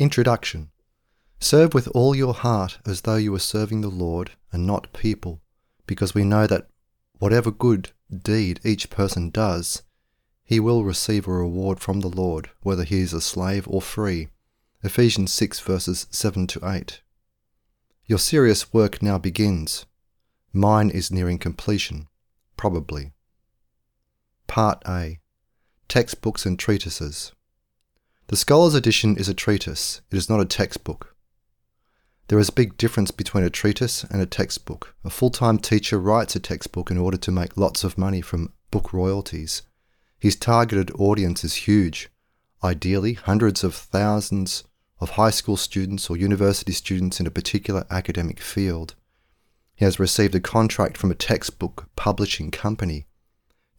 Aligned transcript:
Introduction 0.00 0.70
Serve 1.40 1.74
with 1.74 1.88
all 1.88 2.14
your 2.14 2.32
heart 2.32 2.78
as 2.86 3.00
though 3.00 3.16
you 3.16 3.32
were 3.32 3.40
serving 3.40 3.80
the 3.80 3.88
Lord 3.88 4.30
and 4.52 4.64
not 4.64 4.92
people, 4.92 5.40
because 5.88 6.14
we 6.14 6.22
know 6.22 6.46
that 6.46 6.68
whatever 7.18 7.50
good 7.50 7.90
deed 8.08 8.60
each 8.62 8.90
person 8.90 9.30
does, 9.30 9.82
he 10.44 10.60
will 10.60 10.84
receive 10.84 11.26
a 11.26 11.32
reward 11.32 11.80
from 11.80 11.98
the 11.98 12.08
Lord, 12.08 12.48
whether 12.62 12.84
he 12.84 13.00
is 13.00 13.12
a 13.12 13.20
slave 13.20 13.66
or 13.66 13.82
free. 13.82 14.28
Ephesians 14.84 15.32
6 15.32 15.58
verses 15.58 16.06
7 16.12 16.46
to 16.46 16.60
8. 16.62 17.00
Your 18.06 18.20
serious 18.20 18.72
work 18.72 19.02
now 19.02 19.18
begins. 19.18 19.84
Mine 20.52 20.90
is 20.90 21.10
nearing 21.10 21.38
completion, 21.38 22.06
probably. 22.56 23.14
Part 24.46 24.80
A 24.86 25.18
Textbooks 25.88 26.46
and 26.46 26.56
Treatises. 26.56 27.32
The 28.28 28.36
Scholar's 28.36 28.74
Edition 28.74 29.16
is 29.16 29.30
a 29.30 29.34
treatise, 29.34 30.02
it 30.10 30.16
is 30.18 30.28
not 30.28 30.38
a 30.38 30.44
textbook. 30.44 31.16
There 32.26 32.38
is 32.38 32.50
a 32.50 32.60
big 32.60 32.76
difference 32.76 33.10
between 33.10 33.42
a 33.42 33.48
treatise 33.48 34.04
and 34.04 34.20
a 34.20 34.26
textbook. 34.26 34.94
A 35.02 35.08
full 35.08 35.30
time 35.30 35.58
teacher 35.58 35.98
writes 35.98 36.36
a 36.36 36.38
textbook 36.38 36.90
in 36.90 36.98
order 36.98 37.16
to 37.16 37.32
make 37.32 37.56
lots 37.56 37.84
of 37.84 37.96
money 37.96 38.20
from 38.20 38.52
book 38.70 38.92
royalties. 38.92 39.62
His 40.18 40.36
targeted 40.36 40.90
audience 40.98 41.42
is 41.42 41.66
huge, 41.66 42.10
ideally, 42.62 43.14
hundreds 43.14 43.64
of 43.64 43.74
thousands 43.74 44.62
of 45.00 45.12
high 45.12 45.30
school 45.30 45.56
students 45.56 46.10
or 46.10 46.18
university 46.18 46.72
students 46.72 47.20
in 47.20 47.26
a 47.26 47.30
particular 47.30 47.86
academic 47.90 48.40
field. 48.40 48.94
He 49.74 49.86
has 49.86 49.98
received 49.98 50.34
a 50.34 50.40
contract 50.40 50.98
from 50.98 51.10
a 51.10 51.14
textbook 51.14 51.88
publishing 51.96 52.50
company. 52.50 53.06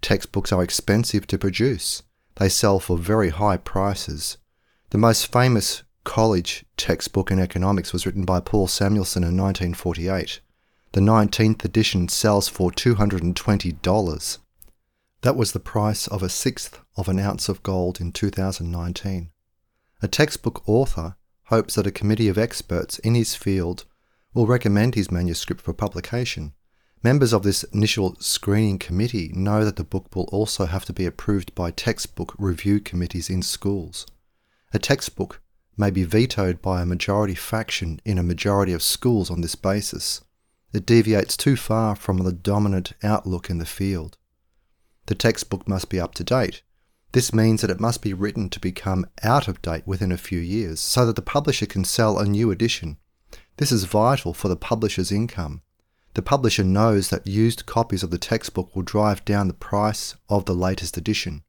Textbooks 0.02 0.52
are 0.52 0.64
expensive 0.64 1.28
to 1.28 1.38
produce. 1.38 2.02
They 2.40 2.50
sell 2.50 2.80
for 2.80 2.98
very 2.98 3.30
high 3.30 3.58
prices. 3.58 4.38
The 4.92 4.98
most 4.98 5.30
famous 5.30 5.84
college 6.06 6.66
textbook 6.78 7.32
in 7.32 7.38
economics 7.38 7.92
was 7.92 8.06
written 8.06 8.24
by 8.24 8.40
Paul 8.40 8.68
Samuelson 8.68 9.24
in 9.24 9.36
1948. 9.36 10.40
The 10.94 11.02
19th 11.02 11.66
edition 11.66 12.08
sells 12.08 12.48
for 12.48 12.72
$220. 12.72 14.38
That 15.22 15.36
was 15.36 15.52
the 15.52 15.60
price 15.60 16.08
of 16.08 16.24
a 16.24 16.30
sixth 16.30 16.80
of 16.96 17.10
an 17.10 17.20
ounce 17.20 17.50
of 17.50 17.62
gold 17.62 18.00
in 18.00 18.14
2019. 18.14 19.32
A 20.02 20.08
textbook 20.08 20.64
author 20.66 21.18
hopes 21.48 21.76
that 21.76 21.88
a 21.88 21.92
committee 21.92 22.30
of 22.30 22.38
experts 22.38 23.00
in 23.00 23.16
his 23.16 23.36
field 23.36 23.84
will 24.34 24.48
recommend 24.48 24.96
his 24.96 25.12
manuscript 25.12 25.60
for 25.62 25.74
publication. 25.74 26.54
Members 27.02 27.32
of 27.32 27.44
this 27.44 27.64
initial 27.64 28.18
screening 28.20 28.78
committee 28.78 29.32
know 29.34 29.64
that 29.64 29.78
the 29.78 29.86
book 29.86 30.14
will 30.14 30.26
also 30.34 30.66
have 30.66 30.84
to 30.84 30.92
be 30.92 31.06
approved 31.06 31.56
by 31.56 31.72
textbook 31.72 32.36
review 32.38 32.82
committees 32.82 33.30
in 33.30 33.42
schools. 33.42 34.06
A 34.74 34.80
textbook 34.80 35.42
may 35.78 35.92
be 35.92 36.04
vetoed 36.04 36.62
by 36.62 36.82
a 36.82 36.86
majority 36.86 37.36
faction 37.36 38.02
in 38.04 38.18
a 38.18 38.24
majority 38.24 38.74
of 38.74 38.84
schools 38.84 39.32
on 39.32 39.40
this 39.40 39.56
basis. 39.56 40.22
It 40.74 40.86
deviates 40.86 41.38
too 41.38 41.56
far 41.56 41.96
from 41.96 42.18
the 42.18 42.34
dominant 42.34 42.92
outlook 43.02 43.50
in 43.50 43.60
the 43.60 43.66
field. 43.66 44.18
The 45.06 45.16
textbook 45.16 45.70
must 45.70 45.90
be 45.90 46.02
up 46.02 46.14
to 46.16 46.24
date. 46.26 46.64
This 47.14 47.34
means 47.34 47.62
that 47.62 47.72
it 47.72 47.80
must 47.80 48.02
be 48.02 48.14
written 48.14 48.50
to 48.50 48.60
become 48.60 49.06
out 49.24 49.48
of 49.48 49.62
date 49.62 49.88
within 49.88 50.12
a 50.12 50.18
few 50.18 50.40
years 50.40 50.82
so 50.82 51.06
that 51.06 51.16
the 51.16 51.22
publisher 51.22 51.66
can 51.66 51.86
sell 51.86 52.20
a 52.20 52.26
new 52.26 52.52
edition. 52.52 52.98
This 53.56 53.72
is 53.72 53.86
vital 53.86 54.34
for 54.34 54.50
the 54.50 54.58
publisher's 54.58 55.14
income. 55.14 55.62
The 56.20 56.24
publisher 56.24 56.66
knows 56.66 57.12
that 57.12 57.26
used 57.26 57.66
copies 57.66 58.04
of 58.04 58.12
the 58.12 58.18
textbook 58.18 58.76
will 58.76 58.84
drive 58.84 59.24
down 59.24 59.48
the 59.48 59.54
price 59.54 60.16
of 60.28 60.44
the 60.44 60.54
latest 60.54 60.98
edition. 60.98 61.44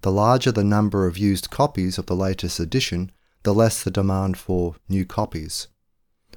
The 0.00 0.10
larger 0.10 0.50
the 0.50 0.64
number 0.64 1.06
of 1.06 1.18
used 1.18 1.50
copies 1.50 1.98
of 1.98 2.06
the 2.06 2.16
latest 2.16 2.58
edition, 2.58 3.12
the 3.42 3.52
less 3.52 3.82
the 3.82 3.90
demand 3.90 4.38
for 4.38 4.76
new 4.88 5.04
copies. 5.04 5.68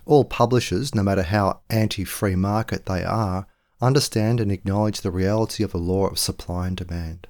All 0.04 0.26
publishers, 0.26 0.94
no 0.94 1.02
matter 1.02 1.24
how 1.24 1.62
anti 1.70 2.04
free 2.04 2.36
market 2.36 2.88
they 2.88 3.06
are, 3.06 3.48
understand 3.80 4.42
and 4.42 4.52
acknowledge 4.52 5.00
the 5.00 5.10
reality 5.10 5.64
of 5.64 5.72
the 5.72 5.78
law 5.78 6.08
of 6.08 6.20
supply 6.20 6.68
and 6.68 6.76
demand. 6.76 7.26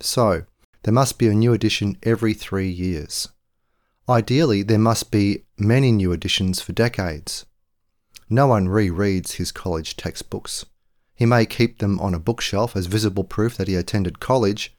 So, 0.00 0.46
there 0.82 0.92
must 0.92 1.16
be 1.16 1.28
a 1.28 1.32
new 1.32 1.52
edition 1.52 1.96
every 2.02 2.34
three 2.34 2.68
years. 2.68 3.28
Ideally, 4.08 4.64
there 4.64 4.80
must 4.80 5.12
be 5.12 5.44
many 5.56 5.92
new 5.92 6.10
editions 6.10 6.60
for 6.60 6.72
decades. 6.72 7.46
No 8.30 8.46
one 8.46 8.68
rereads 8.68 9.32
his 9.32 9.50
college 9.50 9.96
textbooks. 9.96 10.64
He 11.14 11.26
may 11.26 11.44
keep 11.44 11.78
them 11.78 11.98
on 12.00 12.14
a 12.14 12.20
bookshelf 12.20 12.76
as 12.76 12.86
visible 12.86 13.24
proof 13.24 13.56
that 13.56 13.68
he 13.68 13.74
attended 13.74 14.20
college, 14.20 14.74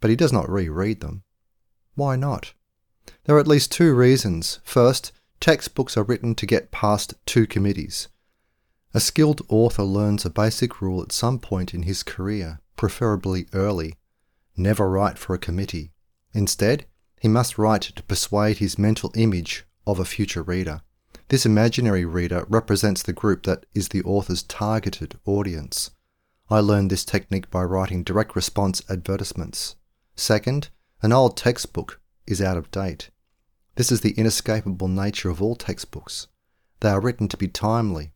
but 0.00 0.10
he 0.10 0.16
does 0.16 0.32
not 0.32 0.50
reread 0.50 1.00
them. 1.00 1.22
Why 1.94 2.16
not? 2.16 2.52
There 3.24 3.36
are 3.36 3.40
at 3.40 3.46
least 3.46 3.72
two 3.72 3.94
reasons. 3.94 4.58
First, 4.64 5.12
textbooks 5.40 5.96
are 5.96 6.02
written 6.02 6.34
to 6.34 6.46
get 6.46 6.72
past 6.72 7.14
two 7.24 7.46
committees. 7.46 8.08
A 8.92 9.00
skilled 9.00 9.42
author 9.48 9.84
learns 9.84 10.24
a 10.24 10.30
basic 10.30 10.82
rule 10.82 11.00
at 11.00 11.12
some 11.12 11.38
point 11.38 11.72
in 11.72 11.84
his 11.84 12.02
career, 12.02 12.60
preferably 12.76 13.46
early 13.52 13.94
never 14.58 14.90
write 14.90 15.18
for 15.18 15.34
a 15.34 15.38
committee. 15.38 15.92
Instead, 16.34 16.84
he 17.20 17.28
must 17.28 17.58
write 17.58 17.82
to 17.82 18.02
persuade 18.02 18.58
his 18.58 18.78
mental 18.78 19.12
image 19.14 19.64
of 19.86 19.98
a 19.98 20.04
future 20.04 20.42
reader. 20.42 20.82
This 21.28 21.44
imaginary 21.44 22.06
reader 22.06 22.46
represents 22.48 23.02
the 23.02 23.12
group 23.12 23.42
that 23.42 23.66
is 23.74 23.88
the 23.88 24.02
author's 24.02 24.42
targeted 24.42 25.18
audience. 25.26 25.90
I 26.48 26.60
learned 26.60 26.90
this 26.90 27.04
technique 27.04 27.50
by 27.50 27.64
writing 27.64 28.02
direct 28.02 28.34
response 28.34 28.80
advertisements. 28.88 29.76
Second, 30.16 30.70
an 31.02 31.12
old 31.12 31.36
textbook 31.36 32.00
is 32.26 32.40
out 32.40 32.56
of 32.56 32.70
date. 32.70 33.10
This 33.74 33.92
is 33.92 34.00
the 34.00 34.12
inescapable 34.12 34.88
nature 34.88 35.28
of 35.28 35.42
all 35.42 35.54
textbooks. 35.54 36.28
They 36.80 36.88
are 36.88 37.00
written 37.00 37.28
to 37.28 37.36
be 37.36 37.48
timely, 37.48 38.12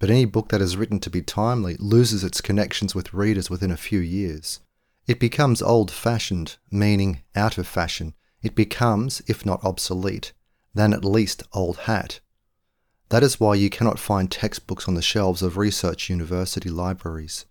but 0.00 0.10
any 0.10 0.24
book 0.24 0.48
that 0.48 0.60
is 0.60 0.76
written 0.76 0.98
to 1.00 1.10
be 1.10 1.22
timely 1.22 1.76
loses 1.78 2.24
its 2.24 2.40
connections 2.40 2.96
with 2.96 3.14
readers 3.14 3.48
within 3.48 3.70
a 3.70 3.76
few 3.76 4.00
years. 4.00 4.58
It 5.06 5.20
becomes 5.20 5.62
old 5.62 5.92
fashioned, 5.92 6.56
meaning 6.70 7.22
out 7.36 7.58
of 7.58 7.68
fashion. 7.68 8.14
It 8.42 8.56
becomes, 8.56 9.22
if 9.28 9.46
not 9.46 9.64
obsolete, 9.64 10.32
then 10.74 10.92
at 10.92 11.04
least 11.04 11.44
old 11.52 11.78
hat. 11.78 12.18
That 13.10 13.22
is 13.22 13.38
why 13.38 13.54
you 13.54 13.70
cannot 13.70 13.98
find 13.98 14.30
textbooks 14.30 14.88
on 14.88 14.94
the 14.94 15.02
shelves 15.02 15.42
of 15.42 15.56
research 15.56 16.10
university 16.10 16.68
libraries. 16.68 17.46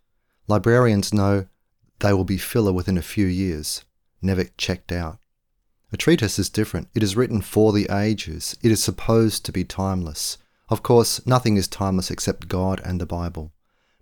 Librarians 0.47 1.13
know 1.13 1.47
they 1.99 2.13
will 2.13 2.25
be 2.25 2.37
filler 2.37 2.73
within 2.73 2.97
a 2.97 3.01
few 3.01 3.25
years, 3.25 3.85
never 4.21 4.45
checked 4.57 4.91
out. 4.91 5.19
A 5.93 5.97
treatise 5.97 6.37
is 6.37 6.49
different. 6.49 6.89
It 6.93 7.03
is 7.03 7.15
written 7.15 7.41
for 7.41 7.71
the 7.71 7.87
ages. 7.89 8.57
It 8.61 8.71
is 8.71 8.83
supposed 8.83 9.45
to 9.45 9.53
be 9.53 9.63
timeless. 9.63 10.37
Of 10.67 10.83
course, 10.83 11.25
nothing 11.25 11.55
is 11.55 11.67
timeless 11.67 12.11
except 12.11 12.49
God 12.49 12.81
and 12.83 12.99
the 12.99 13.05
Bible. 13.05 13.53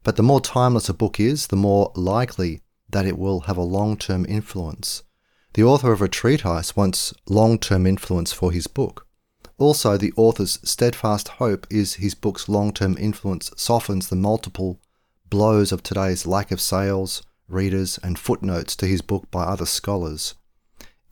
But 0.03 0.15
the 0.15 0.23
more 0.23 0.41
timeless 0.41 0.89
a 0.89 0.93
book 0.93 1.19
is, 1.19 1.47
the 1.47 1.55
more 1.55 1.91
likely 1.95 2.61
that 2.89 3.05
it 3.05 3.17
will 3.17 3.41
have 3.41 3.57
a 3.57 3.61
long 3.61 3.97
term 3.97 4.25
influence. 4.27 5.03
The 5.53 5.63
author 5.63 5.91
of 5.91 6.01
a 6.01 6.07
treatise 6.07 6.75
wants 6.75 7.13
long 7.29 7.59
term 7.59 7.85
influence 7.85 8.33
for 8.33 8.51
his 8.51 8.65
book. 8.65 9.07
Also, 9.57 9.97
the 9.97 10.13
author's 10.15 10.59
steadfast 10.63 11.27
hope 11.27 11.67
is 11.69 11.95
his 11.95 12.15
book's 12.15 12.49
long 12.49 12.73
term 12.73 12.97
influence 12.99 13.51
softens 13.55 14.09
the 14.09 14.15
multiple 14.15 14.79
blows 15.29 15.71
of 15.71 15.83
today's 15.83 16.25
lack 16.25 16.51
of 16.51 16.61
sales, 16.61 17.23
readers, 17.47 17.99
and 18.03 18.19
footnotes 18.19 18.75
to 18.75 18.87
his 18.87 19.01
book 19.01 19.29
by 19.31 19.43
other 19.43 19.65
scholars. 19.65 20.35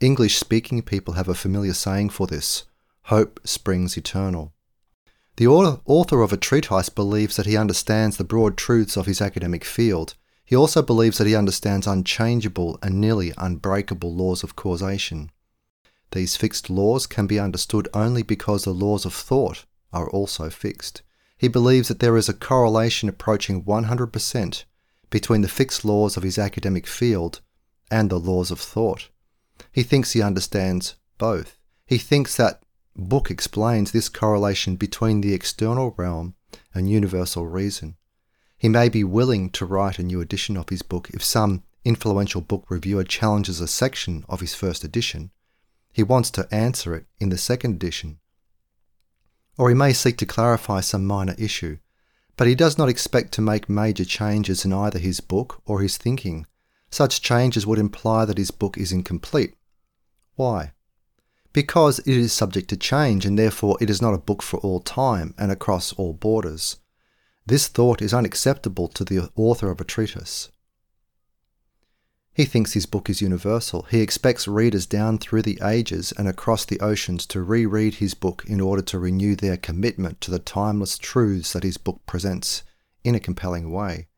English 0.00 0.36
speaking 0.36 0.82
people 0.82 1.14
have 1.14 1.28
a 1.28 1.34
familiar 1.34 1.72
saying 1.72 2.10
for 2.10 2.26
this 2.26 2.64
hope 3.06 3.40
springs 3.44 3.96
eternal. 3.96 4.52
The 5.36 5.46
author 5.46 6.20
of 6.20 6.32
a 6.32 6.36
treatise 6.36 6.88
believes 6.88 7.36
that 7.36 7.46
he 7.46 7.56
understands 7.56 8.16
the 8.16 8.24
broad 8.24 8.56
truths 8.56 8.96
of 8.96 9.06
his 9.06 9.22
academic 9.22 9.64
field. 9.64 10.14
He 10.44 10.54
also 10.54 10.82
believes 10.82 11.18
that 11.18 11.26
he 11.26 11.34
understands 11.34 11.86
unchangeable 11.86 12.78
and 12.82 13.00
nearly 13.00 13.32
unbreakable 13.38 14.14
laws 14.14 14.42
of 14.42 14.56
causation. 14.56 15.30
These 16.12 16.36
fixed 16.36 16.68
laws 16.68 17.06
can 17.06 17.26
be 17.26 17.40
understood 17.40 17.88
only 17.94 18.22
because 18.22 18.64
the 18.64 18.74
laws 18.74 19.04
of 19.06 19.14
thought 19.14 19.64
are 19.92 20.08
also 20.10 20.50
fixed. 20.50 21.02
He 21.38 21.48
believes 21.48 21.88
that 21.88 22.00
there 22.00 22.16
is 22.16 22.28
a 22.28 22.34
correlation 22.34 23.08
approaching 23.08 23.64
100% 23.64 24.64
between 25.10 25.40
the 25.40 25.48
fixed 25.48 25.84
laws 25.84 26.16
of 26.16 26.22
his 26.22 26.38
academic 26.38 26.86
field 26.86 27.40
and 27.90 28.10
the 28.10 28.20
laws 28.20 28.50
of 28.50 28.60
thought. 28.60 29.08
He 29.72 29.82
thinks 29.82 30.12
he 30.12 30.22
understands 30.22 30.96
both. 31.18 31.58
He 31.86 31.98
thinks 31.98 32.36
that 32.36 32.62
book 32.94 33.30
explains 33.30 33.92
this 33.92 34.08
correlation 34.08 34.76
between 34.76 35.22
the 35.22 35.34
external 35.34 35.94
realm 35.96 36.34
and 36.74 36.90
universal 36.90 37.46
reason. 37.46 37.96
He 38.58 38.68
may 38.68 38.88
be 38.88 39.02
willing 39.02 39.50
to 39.50 39.66
write 39.66 39.98
a 39.98 40.02
new 40.02 40.20
edition 40.20 40.56
of 40.56 40.68
his 40.68 40.82
book 40.82 41.10
if 41.10 41.24
some 41.24 41.62
influential 41.84 42.40
book 42.40 42.66
reviewer 42.68 43.04
challenges 43.04 43.60
a 43.60 43.66
section 43.66 44.24
of 44.28 44.40
his 44.40 44.54
first 44.54 44.84
edition. 44.84 45.30
He 45.92 46.02
wants 46.02 46.30
to 46.32 46.48
answer 46.52 46.94
it 46.94 47.06
in 47.20 47.28
the 47.28 47.38
second 47.38 47.74
edition. 47.74 48.18
Or 49.58 49.68
he 49.68 49.74
may 49.74 49.92
seek 49.92 50.16
to 50.18 50.26
clarify 50.26 50.80
some 50.80 51.04
minor 51.04 51.34
issue, 51.38 51.78
but 52.36 52.46
he 52.46 52.54
does 52.54 52.78
not 52.78 52.88
expect 52.88 53.32
to 53.34 53.42
make 53.42 53.68
major 53.68 54.04
changes 54.04 54.64
in 54.64 54.72
either 54.72 54.98
his 54.98 55.20
book 55.20 55.60
or 55.66 55.80
his 55.80 55.96
thinking 55.96 56.46
such 56.90 57.22
changes 57.22 57.66
would 57.66 57.78
imply 57.78 58.24
that 58.24 58.38
his 58.38 58.50
book 58.50 58.76
is 58.76 58.92
incomplete. 58.92 59.54
Why? 60.34 60.72
because 61.52 61.98
it 62.00 62.16
is 62.16 62.32
subject 62.32 62.68
to 62.70 62.76
change 62.76 63.26
and 63.26 63.38
therefore 63.38 63.76
it 63.80 63.90
is 63.90 64.00
not 64.00 64.14
a 64.14 64.18
book 64.18 64.42
for 64.42 64.58
all 64.60 64.80
time 64.80 65.34
and 65.38 65.52
across 65.52 65.92
all 65.94 66.12
borders. 66.12 66.78
This 67.46 67.68
thought 67.68 68.00
is 68.00 68.14
unacceptable 68.14 68.88
to 68.88 69.04
the 69.04 69.30
author 69.36 69.70
of 69.70 69.80
a 69.80 69.84
treatise. 69.84 70.50
He 72.42 72.46
thinks 72.46 72.72
his 72.72 72.86
book 72.86 73.08
is 73.08 73.22
universal. 73.22 73.82
He 73.88 74.00
expects 74.00 74.48
readers 74.48 74.84
down 74.84 75.18
through 75.18 75.42
the 75.42 75.60
ages 75.62 76.12
and 76.18 76.26
across 76.26 76.64
the 76.64 76.80
oceans 76.80 77.24
to 77.26 77.40
reread 77.40 77.94
his 77.94 78.14
book 78.14 78.42
in 78.48 78.60
order 78.60 78.82
to 78.82 78.98
renew 78.98 79.36
their 79.36 79.56
commitment 79.56 80.20
to 80.22 80.32
the 80.32 80.40
timeless 80.40 80.98
truths 80.98 81.52
that 81.52 81.62
his 81.62 81.76
book 81.76 82.00
presents 82.04 82.64
in 83.04 83.14
a 83.14 83.20
compelling 83.20 83.70
way. 83.70 84.08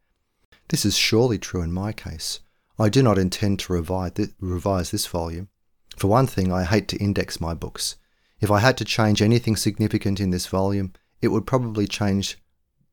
This 0.68 0.86
is 0.86 0.96
surely 0.96 1.36
true 1.36 1.60
in 1.60 1.70
my 1.70 1.92
case. 1.92 2.40
I 2.78 2.88
do 2.88 3.02
not 3.02 3.18
intend 3.18 3.58
to 3.58 3.74
revise 3.74 4.90
this 4.90 5.06
volume. 5.06 5.50
For 5.98 6.06
one 6.06 6.26
thing, 6.26 6.50
I 6.50 6.64
hate 6.64 6.88
to 6.88 6.96
index 6.96 7.42
my 7.42 7.52
books. 7.52 7.96
If 8.40 8.50
I 8.50 8.60
had 8.60 8.78
to 8.78 8.86
change 8.86 9.20
anything 9.20 9.54
significant 9.54 10.18
in 10.18 10.30
this 10.30 10.46
volume, 10.46 10.94
it 11.20 11.28
would 11.28 11.46
probably 11.46 11.86
change 11.86 12.38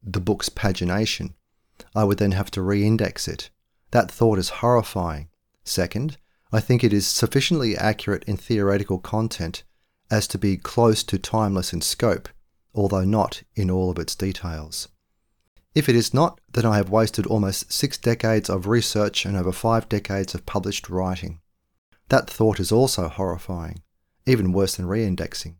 the 0.03 0.19
book's 0.19 0.49
pagination. 0.49 1.35
I 1.95 2.03
would 2.03 2.17
then 2.17 2.33
have 2.33 2.51
to 2.51 2.61
re-index 2.61 3.29
it. 3.29 3.49
That 3.91 4.09
thought 4.11 4.39
is 4.39 4.49
horrifying. 4.61 5.29
Second, 5.63 6.17
I 6.51 6.59
think 6.59 6.83
it 6.83 6.93
is 6.93 7.07
sufficiently 7.07 7.77
accurate 7.77 8.23
in 8.25 8.38
theoretical 8.38 8.99
content 8.99 9.63
as 10.09 10.27
to 10.27 10.38
be 10.38 10.57
close 10.57 11.03
to 11.03 11.17
timeless 11.17 11.71
in 11.71 11.81
scope, 11.81 12.27
although 12.73 13.05
not 13.05 13.43
in 13.55 13.71
all 13.71 13.89
of 13.89 13.99
its 13.99 14.15
details. 14.15 14.89
If 15.73 15.88
it 15.88 15.95
is 15.95 16.13
not, 16.13 16.41
then 16.51 16.65
I 16.65 16.75
have 16.75 16.89
wasted 16.89 17.25
almost 17.25 17.71
six 17.71 17.97
decades 17.97 18.49
of 18.49 18.67
research 18.67 19.25
and 19.25 19.38
over 19.38 19.53
five 19.53 19.88
decades 19.88 20.35
of 20.35 20.45
published 20.45 20.89
writing. 20.89 21.39
That 22.09 22.29
thought 22.29 22.59
is 22.59 22.73
also 22.73 23.07
horrifying, 23.07 23.81
even 24.25 24.51
worse 24.51 24.75
than 24.75 24.88
reindexing. 24.88 25.55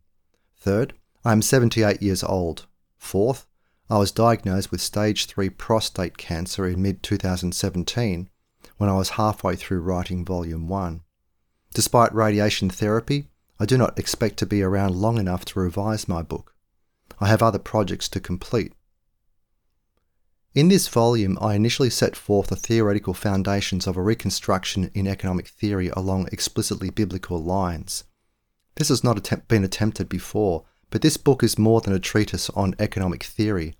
Third, 0.58 0.92
I 1.24 1.32
am 1.32 1.40
78 1.40 2.02
years 2.02 2.22
old. 2.22 2.66
Fourth, 2.98 3.46
I 3.92 3.98
was 3.98 4.10
diagnosed 4.10 4.70
with 4.70 4.80
stage 4.80 5.26
3 5.26 5.50
prostate 5.50 6.16
cancer 6.16 6.66
in 6.66 6.80
mid 6.80 7.02
2017 7.02 8.30
when 8.78 8.88
I 8.88 8.96
was 8.96 9.20
halfway 9.20 9.54
through 9.54 9.82
writing 9.82 10.24
volume 10.24 10.66
1. 10.66 11.02
Despite 11.74 12.14
radiation 12.14 12.70
therapy, 12.70 13.28
I 13.60 13.66
do 13.66 13.76
not 13.76 13.98
expect 13.98 14.38
to 14.38 14.46
be 14.46 14.62
around 14.62 14.96
long 14.96 15.18
enough 15.18 15.44
to 15.44 15.60
revise 15.60 16.08
my 16.08 16.22
book. 16.22 16.54
I 17.20 17.28
have 17.28 17.42
other 17.42 17.58
projects 17.58 18.08
to 18.08 18.18
complete. 18.18 18.72
In 20.54 20.68
this 20.68 20.88
volume, 20.88 21.36
I 21.38 21.52
initially 21.52 21.90
set 21.90 22.16
forth 22.16 22.46
the 22.46 22.56
theoretical 22.56 23.12
foundations 23.12 23.86
of 23.86 23.98
a 23.98 24.02
reconstruction 24.02 24.90
in 24.94 25.06
economic 25.06 25.48
theory 25.48 25.90
along 25.90 26.30
explicitly 26.32 26.88
biblical 26.88 27.44
lines. 27.44 28.04
This 28.76 28.88
has 28.88 29.04
not 29.04 29.18
attempt, 29.18 29.48
been 29.48 29.64
attempted 29.64 30.08
before, 30.08 30.64
but 30.88 31.02
this 31.02 31.18
book 31.18 31.42
is 31.42 31.58
more 31.58 31.82
than 31.82 31.92
a 31.92 31.98
treatise 31.98 32.48
on 32.48 32.74
economic 32.78 33.22
theory. 33.22 33.76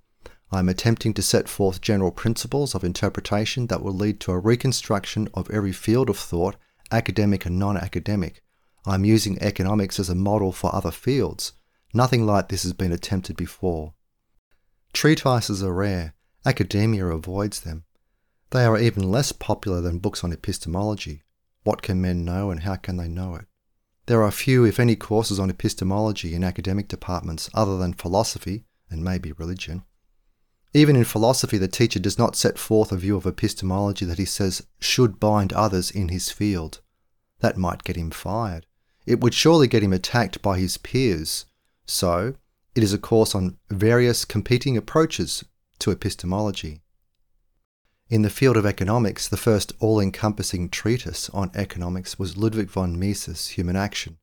I 0.52 0.58
am 0.58 0.69
attempting 0.69 1.14
to 1.14 1.22
set 1.22 1.49
forth 1.49 1.81
general 1.81 2.10
principles 2.10 2.75
of 2.75 2.84
interpretation 2.84 3.69
that 3.69 3.82
will 3.82 3.94
lead 3.94 4.20
to 4.20 4.32
a 4.32 4.38
reconstruction 4.38 5.28
of 5.32 5.50
every 5.50 5.72
field 5.72 6.10
of 6.10 6.19
thought, 6.19 6.56
academic 6.90 7.46
and 7.46 7.58
non 7.58 7.78
academic. 7.78 8.43
I 8.84 8.94
am 8.94 9.06
using 9.06 9.40
economics 9.40 9.99
as 9.99 10.10
a 10.10 10.14
model 10.14 10.52
for 10.52 10.75
other 10.75 10.90
fields. 10.90 11.52
Nothing 11.94 12.26
like 12.26 12.49
this 12.49 12.64
has 12.64 12.75
been 12.75 12.93
attempted 12.93 13.37
before. 13.37 13.94
Treatises 14.93 15.62
are 15.62 15.72
rare 15.72 16.14
Academia 16.44 17.06
avoids 17.06 17.60
them. 17.60 17.84
They 18.50 18.64
are 18.64 18.76
even 18.76 19.10
less 19.10 19.32
popular 19.32 19.81
than 19.81 20.00
books 20.00 20.25
on 20.25 20.32
epistemology. 20.32 21.22
What 21.62 21.82
can 21.82 22.02
men 22.02 22.25
know 22.25 22.50
and 22.50 22.60
how 22.60 22.76
can 22.76 22.96
they 22.96 23.08
know 23.08 23.37
it? 23.37 23.46
There 24.06 24.22
are 24.22 24.32
few, 24.32 24.64
if 24.64 24.81
any, 24.81 24.96
courses 24.96 25.38
on 25.38 25.50
epistemology 25.50 26.34
in 26.34 26.43
academic 26.43 26.88
departments 26.88 27.49
other 27.54 27.78
than 27.78 27.94
philosophy 27.94 28.64
and 28.90 29.04
maybe 29.04 29.32
religion. 29.32 29.84
Even 30.74 30.96
in 30.96 31.04
philosophy, 31.04 31.58
the 31.58 31.69
teacher 31.69 31.98
does 31.98 32.19
not 32.19 32.36
set 32.36 32.58
forth 32.58 32.92
a 32.92 32.96
view 32.96 33.16
of 33.16 33.26
epistemology 33.26 34.06
that 34.06 34.19
he 34.19 34.24
says 34.24 34.66
should 34.80 35.20
bind 35.20 35.52
others 35.52 35.90
in 35.90 36.08
his 36.08 36.30
field. 36.30 36.80
That 37.40 37.58
might 37.58 37.84
get 37.84 37.96
him 37.96 38.10
fired. 38.10 38.66
It 39.04 39.20
would 39.20 39.34
surely 39.34 39.66
get 39.66 39.82
him 39.82 39.92
attacked 39.92 40.40
by 40.40 40.58
his 40.58 40.78
peers. 40.78 41.44
So, 41.84 42.36
it 42.74 42.82
is 42.82 42.94
a 42.94 42.98
course 42.98 43.34
on 43.34 43.58
various 43.69 44.24
competing 44.24 44.76
approaches 44.76 45.44
to 45.80 45.90
epistemology. 45.90 46.80
In 48.08 48.22
the 48.22 48.30
field 48.30 48.56
of 48.56 48.64
economics, 48.64 49.28
the 49.28 49.36
first 49.36 49.72
all 49.78 50.00
encompassing 50.00 50.68
treatise 50.68 51.28
on 51.30 51.50
economics 51.54 52.18
was 52.18 52.36
Ludwig 52.36 52.70
von 52.70 52.98
Mises' 52.98 53.48
Human 53.48 53.76
Action, 53.76 54.18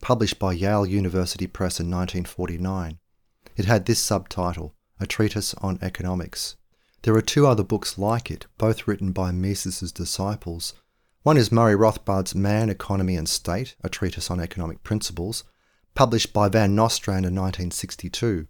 published 0.00 0.38
by 0.38 0.52
Yale 0.52 0.86
University 0.86 1.46
Press 1.46 1.78
in 1.78 1.86
1949. 1.86 2.98
It 3.56 3.64
had 3.64 3.86
this 3.86 3.98
subtitle, 3.98 4.74
A 5.00 5.06
Treatise 5.06 5.54
on 5.54 5.78
Economics. 5.80 6.56
There 7.02 7.14
are 7.14 7.22
two 7.22 7.46
other 7.46 7.62
books 7.62 7.98
like 7.98 8.30
it, 8.30 8.46
both 8.58 8.88
written 8.88 9.12
by 9.12 9.30
Mises' 9.30 9.92
disciples. 9.92 10.74
One 11.22 11.36
is 11.36 11.52
Murray 11.52 11.76
Rothbard's 11.76 12.34
Man, 12.34 12.68
Economy 12.68 13.14
and 13.14 13.28
State, 13.28 13.76
a 13.84 13.88
treatise 13.88 14.30
on 14.30 14.40
economic 14.40 14.82
principles, 14.82 15.44
published 15.94 16.32
by 16.32 16.48
Van 16.48 16.74
Nostrand 16.74 17.26
in 17.26 17.34
1962. 17.34 18.48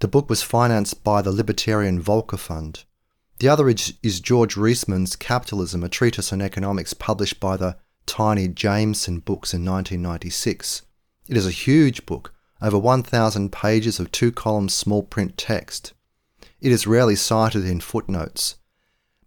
The 0.00 0.08
book 0.08 0.28
was 0.28 0.42
financed 0.42 1.02
by 1.02 1.22
the 1.22 1.32
libertarian 1.32 2.00
Volker 2.00 2.36
Fund. 2.36 2.84
The 3.40 3.48
other 3.48 3.68
is, 3.68 3.94
is 4.02 4.20
George 4.20 4.56
Reisman's 4.56 5.16
Capitalism, 5.16 5.82
a 5.82 5.88
treatise 5.88 6.32
on 6.32 6.42
economics 6.42 6.92
published 6.92 7.40
by 7.40 7.56
the 7.56 7.76
Tiny 8.04 8.48
Jameson 8.48 9.20
Books 9.20 9.54
in 9.54 9.64
1996. 9.64 10.82
It 11.28 11.36
is 11.36 11.46
a 11.46 11.50
huge 11.50 12.04
book, 12.04 12.34
over 12.60 12.78
1,000 12.78 13.52
pages 13.52 14.00
of 14.00 14.10
two 14.10 14.32
column 14.32 14.68
small 14.68 15.02
print 15.02 15.36
text. 15.36 15.92
It 16.60 16.72
is 16.72 16.86
rarely 16.86 17.14
cited 17.14 17.64
in 17.64 17.80
footnotes. 17.80 18.56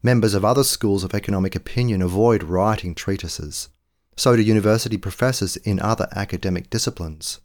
Members 0.04 0.33
of 0.33 0.44
other 0.44 0.63
schools 0.63 1.04
of 1.04 1.13
economic 1.13 1.56
opinion 1.56 2.01
avoid 2.01 2.44
writing 2.44 2.95
treatises. 2.95 3.69
So 4.18 4.36
do 4.36 4.42
university 4.42 4.98
professors 4.98 5.56
in 5.57 5.80
other 5.80 6.07
academic 6.16 6.69
disciplines. 6.69 7.39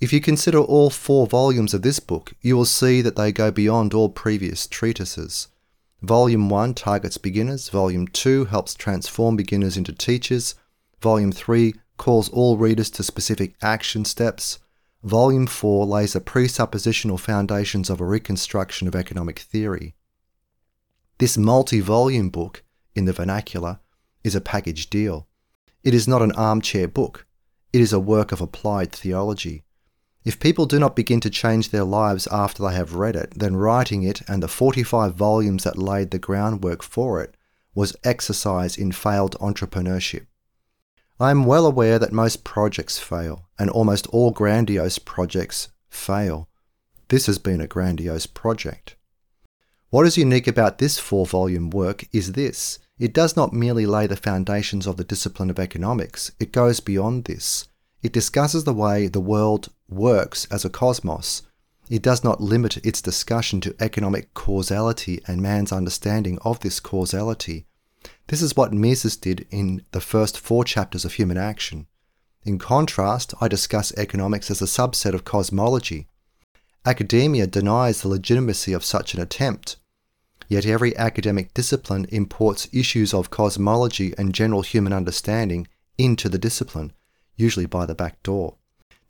If 0.00 0.12
you 0.12 0.20
consider 0.20 0.58
all 0.58 0.88
four 0.88 1.26
volumes 1.26 1.74
of 1.74 1.82
this 1.82 2.00
book, 2.00 2.32
you 2.40 2.56
will 2.56 2.64
see 2.64 3.02
that 3.02 3.16
they 3.16 3.32
go 3.32 3.50
beyond 3.50 3.92
all 3.92 4.08
previous 4.08 4.66
treatises. 4.66 5.48
Volume 6.00 6.48
1 6.48 6.72
targets 6.72 7.18
beginners, 7.18 7.68
Volume 7.68 8.08
2 8.08 8.46
helps 8.46 8.74
transform 8.74 9.36
beginners 9.36 9.76
into 9.76 9.92
teachers, 9.92 10.54
Volume 11.02 11.30
3 11.30 11.74
calls 11.98 12.30
all 12.30 12.56
readers 12.56 12.88
to 12.92 13.02
specific 13.02 13.54
action 13.60 14.06
steps, 14.06 14.58
Volume 15.02 15.46
4 15.46 15.86
lays 15.86 16.12
the 16.12 16.20
presuppositional 16.20 17.18
foundations 17.18 17.88
of 17.88 18.02
a 18.02 18.04
reconstruction 18.04 18.86
of 18.86 18.94
economic 18.94 19.38
theory. 19.38 19.94
This 21.16 21.38
multi 21.38 21.80
volume 21.80 22.28
book, 22.28 22.62
in 22.94 23.06
the 23.06 23.14
vernacular, 23.14 23.80
is 24.22 24.34
a 24.34 24.42
package 24.42 24.90
deal. 24.90 25.26
It 25.82 25.94
is 25.94 26.06
not 26.06 26.20
an 26.20 26.32
armchair 26.32 26.86
book, 26.86 27.26
it 27.72 27.80
is 27.80 27.94
a 27.94 28.00
work 28.00 28.30
of 28.30 28.42
applied 28.42 28.92
theology. 28.92 29.64
If 30.22 30.38
people 30.38 30.66
do 30.66 30.78
not 30.78 30.96
begin 30.96 31.20
to 31.20 31.30
change 31.30 31.70
their 31.70 31.84
lives 31.84 32.26
after 32.30 32.62
they 32.62 32.74
have 32.74 32.94
read 32.94 33.16
it, 33.16 33.32
then 33.34 33.56
writing 33.56 34.02
it 34.02 34.20
and 34.28 34.42
the 34.42 34.48
45 34.48 35.14
volumes 35.14 35.64
that 35.64 35.78
laid 35.78 36.10
the 36.10 36.18
groundwork 36.18 36.82
for 36.82 37.22
it 37.22 37.34
was 37.74 37.96
exercise 38.04 38.76
in 38.76 38.92
failed 38.92 39.38
entrepreneurship. 39.40 40.26
I 41.20 41.30
am 41.30 41.44
well 41.44 41.66
aware 41.66 41.98
that 41.98 42.14
most 42.14 42.44
projects 42.44 42.98
fail, 42.98 43.46
and 43.58 43.68
almost 43.68 44.06
all 44.06 44.30
grandiose 44.30 44.98
projects 44.98 45.68
fail. 45.90 46.48
This 47.08 47.26
has 47.26 47.38
been 47.38 47.60
a 47.60 47.66
grandiose 47.66 48.24
project. 48.24 48.96
What 49.90 50.06
is 50.06 50.16
unique 50.16 50.46
about 50.46 50.78
this 50.78 50.98
four 50.98 51.26
volume 51.26 51.68
work 51.68 52.06
is 52.10 52.32
this 52.32 52.78
it 52.98 53.12
does 53.12 53.36
not 53.36 53.52
merely 53.52 53.84
lay 53.84 54.06
the 54.06 54.16
foundations 54.16 54.86
of 54.86 54.96
the 54.96 55.04
discipline 55.04 55.50
of 55.50 55.58
economics, 55.58 56.32
it 56.40 56.52
goes 56.52 56.80
beyond 56.80 57.26
this. 57.26 57.68
It 58.02 58.14
discusses 58.14 58.64
the 58.64 58.72
way 58.72 59.06
the 59.06 59.20
world 59.20 59.68
works 59.90 60.46
as 60.50 60.64
a 60.64 60.70
cosmos. 60.70 61.42
It 61.90 62.00
does 62.00 62.24
not 62.24 62.40
limit 62.40 62.78
its 62.78 63.02
discussion 63.02 63.60
to 63.60 63.74
economic 63.78 64.32
causality 64.32 65.20
and 65.26 65.42
man's 65.42 65.70
understanding 65.70 66.38
of 66.46 66.60
this 66.60 66.80
causality. 66.80 67.66
This 68.30 68.42
is 68.42 68.56
what 68.56 68.72
Mises 68.72 69.16
did 69.16 69.44
in 69.50 69.84
the 69.90 70.00
first 70.00 70.38
four 70.38 70.62
chapters 70.62 71.04
of 71.04 71.14
Human 71.14 71.36
Action. 71.36 71.88
In 72.44 72.60
contrast, 72.60 73.34
I 73.40 73.48
discuss 73.48 73.92
economics 73.96 74.52
as 74.52 74.62
a 74.62 74.66
subset 74.66 75.14
of 75.14 75.24
cosmology. 75.24 76.06
Academia 76.86 77.48
denies 77.48 78.02
the 78.02 78.08
legitimacy 78.08 78.72
of 78.72 78.84
such 78.84 79.14
an 79.14 79.20
attempt. 79.20 79.78
Yet 80.46 80.64
every 80.64 80.96
academic 80.96 81.54
discipline 81.54 82.06
imports 82.10 82.68
issues 82.72 83.12
of 83.12 83.30
cosmology 83.30 84.14
and 84.16 84.32
general 84.32 84.62
human 84.62 84.92
understanding 84.92 85.66
into 85.98 86.28
the 86.28 86.38
discipline, 86.38 86.92
usually 87.34 87.66
by 87.66 87.84
the 87.84 87.96
back 87.96 88.22
door. 88.22 88.58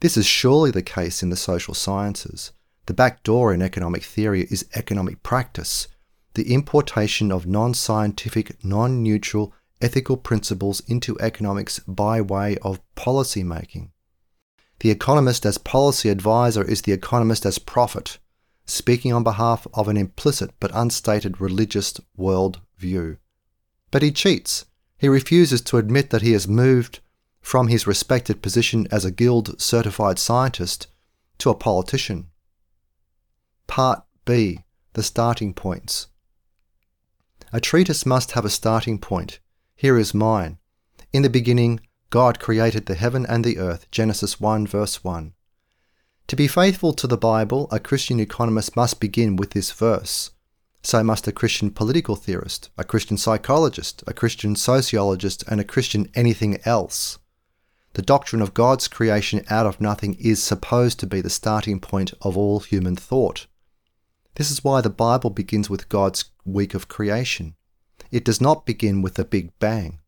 This 0.01 0.17
is 0.17 0.25
surely 0.25 0.71
the 0.71 0.81
case 0.81 1.23
in 1.23 1.29
the 1.29 1.37
social 1.37 1.75
sciences. 1.75 2.53
The 2.87 2.95
back 2.95 3.23
door 3.23 3.53
in 3.53 3.61
economic 3.61 4.03
theory 4.03 4.45
is 4.51 4.65
economic 4.75 5.23
practice, 5.23 5.89
the 6.35 6.53
importation 6.53 7.33
of 7.33 7.47
non 7.47 7.75
scientific, 7.75 8.65
non 8.65 9.03
neutral, 9.03 9.53
ethical 9.81 10.17
principles 10.17 10.81
into 10.87 11.19
economics 11.21 11.79
by 11.81 12.21
way 12.21 12.57
of 12.59 12.81
policy 12.95 13.43
making. 13.43 13.91
The 14.81 14.91
economist 14.91 15.45
as 15.45 15.59
policy 15.59 16.09
advisor 16.09 16.65
is 16.65 16.83
the 16.83 16.93
economist 16.93 17.45
as 17.45 17.59
prophet, 17.59 18.19
speaking 18.65 19.13
on 19.13 19.23
behalf 19.23 19.67
of 19.75 19.89
an 19.89 19.97
implicit 19.97 20.53
but 20.61 20.71
unstated 20.73 21.41
religious 21.41 21.95
world 22.17 22.61
view. 22.79 23.19
But 23.91 24.03
he 24.03 24.11
cheats. 24.11 24.67
He 24.99 25.09
refuses 25.09 25.61
to 25.63 25.79
admit 25.79 26.11
that 26.11 26.23
he 26.23 26.33
has 26.33 26.47
moved 26.47 27.01
from 27.41 27.69
his 27.69 27.87
respected 27.87 28.43
position 28.43 28.87
as 28.91 29.05
a 29.05 29.11
guild 29.11 29.61
certified 29.61 30.19
scientist 30.19 30.87
to 31.39 31.51
a 31.51 31.55
politician. 31.55 32.29
Part 33.67 34.03
B 34.25 34.61
The 34.93 35.03
Starting 35.03 35.55
Points. 35.55 36.09
A 37.53 37.61
treatise 37.61 38.07
must 38.07 38.33
have 38.33 38.45
a 38.45 38.51
starting 38.51 38.99
point. 38.99 39.41
Here 39.75 39.99
is 39.99 40.15
mine. 40.15 40.59
In 41.13 41.23
the 41.23 41.29
beginning, 41.29 41.81
God 42.09 42.39
created 42.39 42.87
the 42.87 42.95
heaven 42.95 43.27
and 43.27 43.45
the 43.45 43.59
earth. 43.59 43.91
Genesis 43.91 44.41
1, 44.41 44.69
verse 44.69 45.03
1. 45.03 45.33
To 46.29 46.37
be 46.37 46.47
faithful 46.47 46.93
to 46.93 47.09
the 47.09 47.17
Bible, 47.17 47.67
a 47.73 47.81
Christian 47.81 48.21
economist 48.21 48.77
must 48.77 49.01
begin 49.01 49.35
with 49.35 49.51
this 49.51 49.73
verse. 49.73 50.31
So 50.83 51.03
must 51.03 51.27
a 51.27 51.33
Christian 51.33 51.73
political 51.73 52.15
theorist, 52.15 52.71
a 52.79 52.85
Christian 52.85 53.17
psychologist, 53.17 54.05
a 54.07 54.15
Christian 54.15 54.55
sociologist, 54.55 55.43
and 55.49 55.61
a 55.61 55.65
Christian 55.65 56.09
anything 56.15 56.61
else. 56.65 57.19
The 57.95 58.03
doctrine 58.03 58.43
of 58.43 58.55
God's 58.55 58.87
creation 58.87 59.45
out 59.51 59.67
of 59.67 59.81
nothing 59.81 60.15
is 60.21 60.41
supposed 60.41 61.01
to 61.01 61.07
be 61.09 61.21
the 61.21 61.29
starting 61.29 61.81
point 61.81 62.15
of 62.23 62.39
all 62.39 62.61
human 62.61 62.95
thought. 62.95 63.49
This 64.35 64.51
is 64.51 64.65
why 64.65 64.81
the 64.81 64.91
Bible 64.91 65.31
begins 65.31 65.69
with 65.69 65.89
God's 65.89 66.25
week 66.45 66.75
of 66.75 66.89
creation. 66.89 67.55
It 68.11 68.25
does 68.25 68.41
not 68.41 68.67
begin 68.67 69.03
with 69.03 69.15
the 69.15 69.25
Big 69.25 69.57
Bang. 69.59 70.01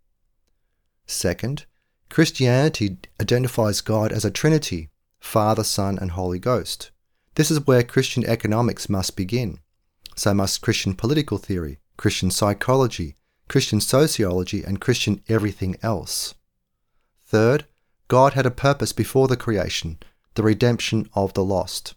Second, 1.06 1.66
Christianity 2.08 2.98
identifies 3.20 3.80
God 3.80 4.12
as 4.12 4.24
a 4.24 4.30
Trinity 4.30 4.90
Father, 5.18 5.64
Son, 5.64 5.98
and 5.98 6.10
Holy 6.10 6.38
Ghost. 6.38 6.90
This 7.36 7.50
is 7.50 7.66
where 7.66 7.82
Christian 7.82 8.24
economics 8.26 8.88
must 8.88 9.16
begin. 9.16 9.60
So 10.16 10.34
must 10.34 10.60
Christian 10.60 10.94
political 10.94 11.38
theory, 11.38 11.78
Christian 11.96 12.30
psychology, 12.30 13.14
Christian 13.48 13.80
sociology, 13.80 14.62
and 14.62 14.80
Christian 14.80 15.22
everything 15.28 15.76
else. 15.82 16.34
Third, 17.24 17.66
God 18.08 18.34
had 18.34 18.44
a 18.44 18.50
purpose 18.50 18.92
before 18.92 19.28
the 19.28 19.36
creation, 19.36 19.98
the 20.34 20.42
redemption 20.42 21.08
of 21.14 21.32
the 21.34 21.44
lost. 21.44 21.94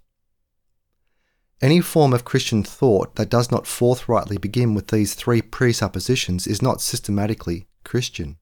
Any 1.61 1.79
form 1.79 2.13
of 2.13 2.25
Christian 2.25 2.63
thought 2.63 3.15
that 3.15 3.29
does 3.29 3.49
not 3.49 3.65
forthrightly 3.65 4.37
begin 4.37 4.73
with 4.73 4.87
these 4.87 5.13
three 5.13 5.41
presuppositions 5.41 6.47
is 6.47 6.61
not 6.61 6.81
systematically 6.81 7.67
Christian. 7.85 8.37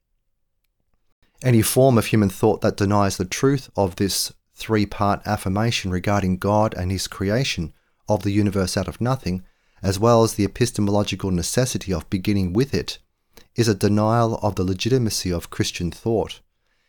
Any 1.44 1.62
form 1.62 1.98
of 1.98 2.08
human 2.08 2.30
thought 2.30 2.62
that 2.62 2.78
denies 2.78 3.18
the 3.18 3.26
truth 3.26 3.70
of 3.76 3.98
this 3.98 4.34
three 4.56 4.86
part 4.86 5.22
affirmation 5.26 5.92
regarding 5.92 6.38
God 6.38 6.74
and 6.74 6.92
His 6.92 7.08
creation 7.08 7.74
of 8.10 8.24
the 8.24 8.32
universe 8.32 8.78
out 8.78 8.88
of 8.88 9.00
nothing, 9.00 9.44
as 9.84 10.00
well 10.00 10.24
as 10.24 10.34
the 10.34 10.46
epistemological 10.46 11.30
necessity 11.32 11.94
of 11.94 12.10
beginning 12.10 12.54
with 12.54 12.74
it, 12.74 12.98
is 13.56 13.68
a 13.68 13.76
denial 13.76 14.40
of 14.42 14.56
the 14.56 14.64
legitimacy 14.64 15.32
of 15.32 15.50
Christian 15.50 15.92
thought. 15.92 16.40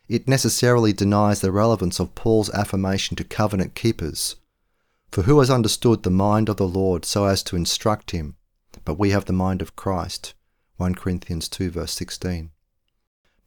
It 0.07 0.27
necessarily 0.27 0.93
denies 0.93 1.41
the 1.41 1.51
relevance 1.51 1.99
of 1.99 2.15
Paul's 2.15 2.49
affirmation 2.51 3.15
to 3.17 3.23
covenant 3.23 3.75
keepers. 3.75 4.35
For 5.15 5.21
who 5.21 5.39
has 5.39 5.49
understood 5.49 6.03
the 6.03 6.09
mind 6.09 6.49
of 6.49 6.57
the 6.57 6.67
Lord 6.67 7.05
so 7.05 7.23
as 7.23 7.41
to 7.43 7.55
instruct 7.55 8.11
him? 8.11 8.35
But 8.83 8.99
we 8.99 9.11
have 9.11 9.23
the 9.23 9.31
mind 9.31 9.61
of 9.61 9.77
Christ. 9.77 10.33
1 10.75 10.95
Corinthians 10.95 11.47
2, 11.47 11.71
verse 11.71 11.93
16. 11.93 12.51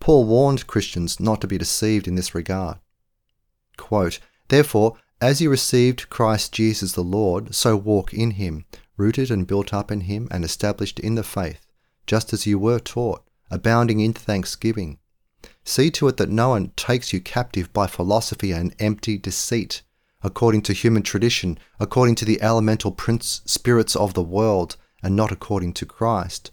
Paul 0.00 0.24
warned 0.24 0.66
Christians 0.66 1.20
not 1.20 1.42
to 1.42 1.46
be 1.46 1.58
deceived 1.58 2.08
in 2.08 2.14
this 2.14 2.34
regard. 2.34 2.78
Quote, 3.76 4.18
Therefore, 4.48 4.96
as 5.20 5.42
you 5.42 5.50
received 5.50 6.08
Christ 6.08 6.54
Jesus 6.54 6.92
the 6.92 7.02
Lord, 7.02 7.54
so 7.54 7.76
walk 7.76 8.14
in 8.14 8.30
him, 8.30 8.64
rooted 8.96 9.30
and 9.30 9.46
built 9.46 9.74
up 9.74 9.90
in 9.90 10.00
him, 10.00 10.26
and 10.30 10.46
established 10.46 10.98
in 10.98 11.16
the 11.16 11.22
faith, 11.22 11.66
just 12.06 12.32
as 12.32 12.46
you 12.46 12.58
were 12.58 12.78
taught, 12.78 13.22
abounding 13.50 14.00
in 14.00 14.14
thanksgiving. 14.14 15.00
See 15.64 15.90
to 15.90 16.08
it 16.08 16.16
that 16.16 16.30
no 16.30 16.48
one 16.48 16.72
takes 16.76 17.12
you 17.12 17.20
captive 17.20 17.70
by 17.74 17.86
philosophy 17.88 18.52
and 18.52 18.74
empty 18.78 19.18
deceit, 19.18 19.82
according 20.22 20.62
to 20.62 20.72
human 20.72 21.02
tradition, 21.02 21.58
according 21.78 22.14
to 22.16 22.24
the 22.24 22.40
elemental 22.42 22.90
prince 22.90 23.40
spirits 23.44 23.94
of 23.94 24.14
the 24.14 24.22
world, 24.22 24.76
and 25.02 25.14
not 25.14 25.30
according 25.30 25.72
to 25.72 25.86
Christ. 25.86 26.50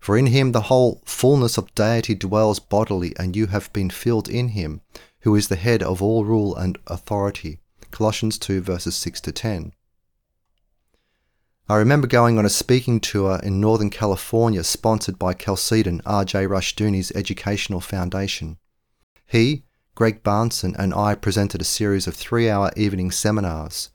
For 0.00 0.18
in 0.18 0.26
him 0.26 0.52
the 0.52 0.62
whole 0.62 1.02
fullness 1.06 1.56
of 1.56 1.74
deity 1.74 2.14
dwells 2.14 2.58
bodily, 2.58 3.14
and 3.18 3.34
you 3.34 3.46
have 3.46 3.72
been 3.72 3.90
filled 3.90 4.28
in 4.28 4.48
him, 4.48 4.80
who 5.20 5.34
is 5.34 5.48
the 5.48 5.56
head 5.56 5.82
of 5.82 6.02
all 6.02 6.24
rule 6.24 6.54
and 6.54 6.76
authority. 6.86 7.60
Colossians 7.90 8.38
2 8.38 8.60
verses 8.60 8.96
6 8.96 9.20
to 9.22 9.32
10. 9.32 9.72
I 11.66 11.76
remember 11.76 12.06
going 12.06 12.38
on 12.38 12.44
a 12.44 12.50
speaking 12.50 13.00
tour 13.00 13.40
in 13.42 13.58
Northern 13.58 13.88
California 13.88 14.62
sponsored 14.62 15.18
by 15.18 15.32
Chalcedon 15.32 16.02
R.J. 16.04 16.46
Rushdoony's 16.46 17.10
Educational 17.12 17.80
Foundation. 17.80 18.58
He, 19.26 19.64
Greg 19.96 20.24
Bahnsen 20.24 20.74
and 20.76 20.92
I 20.92 21.14
presented 21.14 21.60
a 21.60 21.64
series 21.64 22.08
of 22.08 22.16
three 22.16 22.50
hour 22.50 22.72
evening 22.76 23.12
seminars. 23.12 23.90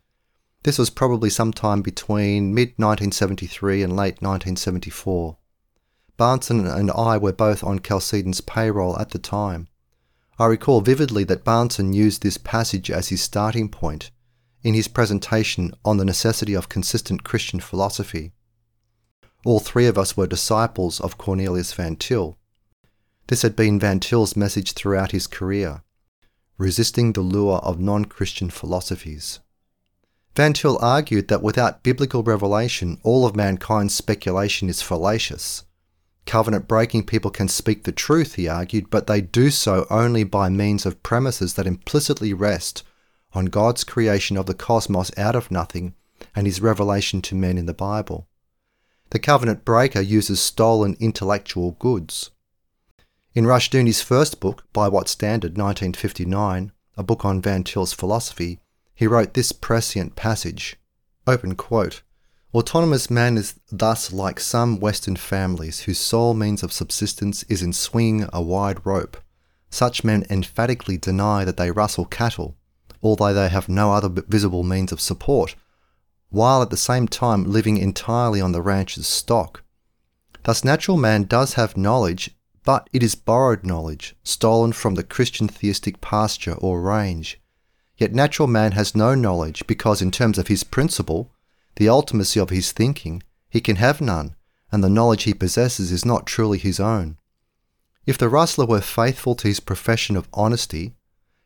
This 0.63 0.77
was 0.77 0.89
probably 0.89 1.29
sometime 1.29 1.81
between 1.81 2.53
mid 2.53 2.69
1973 2.77 3.83
and 3.83 3.97
late 3.97 4.21
1974. 4.21 5.35
Bahnsen 6.17 6.73
and 6.73 6.89
I 6.91 7.17
were 7.17 7.33
both 7.33 7.65
on 7.65 7.81
Chalcedon's 7.81 8.39
payroll 8.39 8.97
at 8.97 9.09
the 9.09 9.19
time. 9.19 9.67
I 10.37 10.45
recall 10.45 10.79
vividly 10.79 11.25
that 11.25 11.43
Bahnsen 11.43 11.93
used 11.93 12.23
this 12.23 12.37
passage 12.37 12.89
as 12.89 13.09
his 13.09 13.21
starting 13.21 13.67
point 13.67 14.09
in 14.63 14.75
his 14.75 14.87
presentation 14.87 15.73
on 15.83 15.97
the 15.97 16.05
necessity 16.05 16.53
of 16.53 16.69
consistent 16.69 17.25
Christian 17.25 17.59
philosophy. 17.59 18.31
All 19.43 19.59
three 19.59 19.85
of 19.85 19.97
us 19.97 20.15
were 20.15 20.27
disciples 20.27 21.01
of 21.01 21.17
Cornelius 21.17 21.73
Van 21.73 21.97
Til. 21.97 22.37
This 23.27 23.41
had 23.41 23.57
been 23.57 23.81
Van 23.81 23.99
Til's 23.99 24.37
message 24.37 24.71
throughout 24.71 25.11
his 25.11 25.27
career 25.27 25.83
resisting 26.59 27.13
the 27.13 27.21
lure 27.21 27.57
of 27.57 27.79
non 27.79 28.05
Christian 28.05 28.51
philosophies. 28.51 29.39
Van 30.35 30.53
Til 30.53 30.77
argued 30.79 31.27
that 31.29 31.41
without 31.41 31.81
biblical 31.81 32.21
revelation, 32.21 32.99
all 33.01 33.25
of 33.25 33.35
mankind's 33.35 33.95
speculation 33.95 34.69
is 34.69 34.83
fallacious 34.83 35.63
Covenant 36.29 36.67
breaking 36.67 37.07
people 37.07 37.31
can 37.31 37.47
speak 37.47 37.85
the 37.85 37.91
truth, 37.91 38.35
he 38.35 38.47
argued, 38.47 38.91
but 38.91 39.07
they 39.07 39.19
do 39.19 39.49
so 39.49 39.87
only 39.89 40.23
by 40.23 40.47
means 40.47 40.85
of 40.85 41.01
premises 41.01 41.55
that 41.55 41.65
implicitly 41.65 42.35
rest 42.35 42.83
on 43.33 43.45
God's 43.45 43.83
creation 43.83 44.37
of 44.37 44.45
the 44.45 44.53
cosmos 44.53 45.09
out 45.17 45.35
of 45.35 45.49
nothing 45.49 45.95
and 46.35 46.45
his 46.45 46.61
revelation 46.61 47.23
to 47.23 47.33
men 47.33 47.57
in 47.57 47.65
the 47.65 47.73
Bible. 47.73 48.27
The 49.09 49.17
covenant 49.17 49.65
breaker 49.65 50.01
uses 50.01 50.39
stolen 50.39 50.95
intellectual 50.99 51.71
goods. 51.79 52.29
In 53.35 53.45
Rushdoony's 53.45 54.01
first 54.01 54.39
book, 54.39 54.63
By 54.73 54.87
What 54.87 55.07
Standard, 55.07 55.51
1959, 55.51 56.71
a 56.97 57.03
book 57.03 57.23
on 57.23 57.39
Van 57.39 57.63
Til's 57.63 57.93
philosophy, 57.93 58.59
he 58.95 59.05
wrote 59.05 59.35
this 59.35 59.51
prescient 59.51 60.15
passage. 60.15 60.77
Open 61.27 61.53
quote. 61.53 62.01
Autonomous 62.55 63.11
man 63.11 63.37
is 63.37 63.53
thus 63.71 64.11
like 64.11 64.39
some 64.39 64.79
Western 64.79 65.15
families 65.15 65.81
whose 65.81 65.99
sole 65.99 66.33
means 66.33 66.63
of 66.63 66.73
subsistence 66.73 67.43
is 67.43 67.61
in 67.61 67.71
swinging 67.71 68.27
a 68.33 68.41
wide 68.41 68.83
rope. 68.83 69.15
Such 69.69 70.03
men 70.03 70.25
emphatically 70.31 70.97
deny 70.97 71.45
that 71.45 71.57
they 71.57 71.69
rustle 71.69 72.05
cattle, 72.05 72.57
although 73.03 73.35
they 73.35 73.49
have 73.49 73.69
no 73.69 73.93
other 73.93 74.09
visible 74.27 74.63
means 74.63 74.91
of 74.91 74.99
support, 74.99 75.55
while 76.29 76.63
at 76.63 76.71
the 76.71 76.77
same 76.77 77.07
time 77.07 77.43
living 77.43 77.77
entirely 77.77 78.41
on 78.41 78.53
the 78.53 78.61
ranch's 78.63 79.05
stock. 79.05 79.61
Thus, 80.43 80.63
natural 80.63 80.97
man 80.97 81.25
does 81.25 81.53
have 81.53 81.77
knowledge, 81.77 82.31
but 82.63 82.89
it 82.93 83.03
is 83.03 83.15
borrowed 83.15 83.63
knowledge, 83.63 84.15
stolen 84.23 84.71
from 84.71 84.95
the 84.95 85.03
Christian 85.03 85.47
theistic 85.47 86.01
pasture 86.01 86.53
or 86.53 86.81
range. 86.81 87.39
Yet 87.97 88.13
natural 88.13 88.47
man 88.47 88.73
has 88.73 88.95
no 88.95 89.15
knowledge 89.15 89.65
because, 89.67 90.01
in 90.01 90.11
terms 90.11 90.37
of 90.37 90.47
his 90.47 90.63
principle, 90.63 91.31
the 91.75 91.87
ultimacy 91.87 92.41
of 92.41 92.49
his 92.49 92.71
thinking, 92.71 93.23
he 93.49 93.61
can 93.61 93.77
have 93.77 94.01
none, 94.01 94.35
and 94.71 94.83
the 94.83 94.89
knowledge 94.89 95.23
he 95.23 95.33
possesses 95.33 95.91
is 95.91 96.05
not 96.05 96.25
truly 96.25 96.57
his 96.57 96.79
own. 96.79 97.17
If 98.05 98.17
the 98.17 98.29
rustler 98.29 98.65
were 98.65 98.81
faithful 98.81 99.35
to 99.35 99.47
his 99.47 99.59
profession 99.59 100.15
of 100.15 100.27
honesty, 100.33 100.95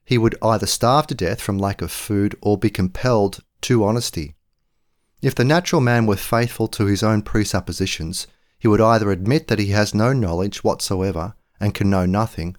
he 0.06 0.18
would 0.18 0.36
either 0.42 0.66
starve 0.66 1.08
to 1.08 1.16
death 1.16 1.42
from 1.42 1.58
lack 1.58 1.82
of 1.82 1.92
food 1.92 2.36
or 2.42 2.58
be 2.58 2.70
compelled 2.70 3.40
to 3.62 3.84
honesty. 3.84 4.36
If 5.22 5.36
the 5.36 5.46
natural 5.46 5.82
man 5.82 6.06
were 6.06 6.18
faithful 6.18 6.68
to 6.70 6.86
his 6.86 7.02
own 7.02 7.22
presuppositions, 7.22 8.28
he 8.64 8.70
would 8.70 8.80
either 8.80 9.12
admit 9.12 9.50
that 9.50 9.60
he 9.60 9.72
has 9.72 9.94
no 9.94 10.14
knowledge 10.14 10.64
whatsoever 10.64 11.36
and 11.60 11.74
can 11.74 11.90
know 11.90 12.06
nothing, 12.06 12.56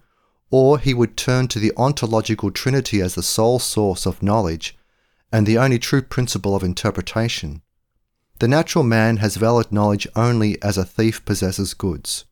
or 0.51 0.77
he 0.77 0.93
would 0.93 1.17
turn 1.17 1.47
to 1.47 1.57
the 1.57 1.73
ontological 1.75 2.51
trinity 2.51 3.01
as 3.01 3.15
the 3.15 3.23
sole 3.23 3.57
source 3.57 4.05
of 4.05 4.21
knowledge 4.21 4.77
and 5.31 5.47
the 5.47 5.57
only 5.57 5.79
true 5.79 6.03
principle 6.03 6.55
of 6.55 6.61
interpretation. 6.61 7.63
The 8.37 8.47
natural 8.47 8.83
man 8.83 9.17
has 9.17 9.37
valid 9.37 9.71
knowledge 9.71 10.07
only 10.15 10.61
as 10.61 10.77
a 10.77 10.85
thief 10.85 11.25
possesses 11.25 11.73
goods. 11.73 12.25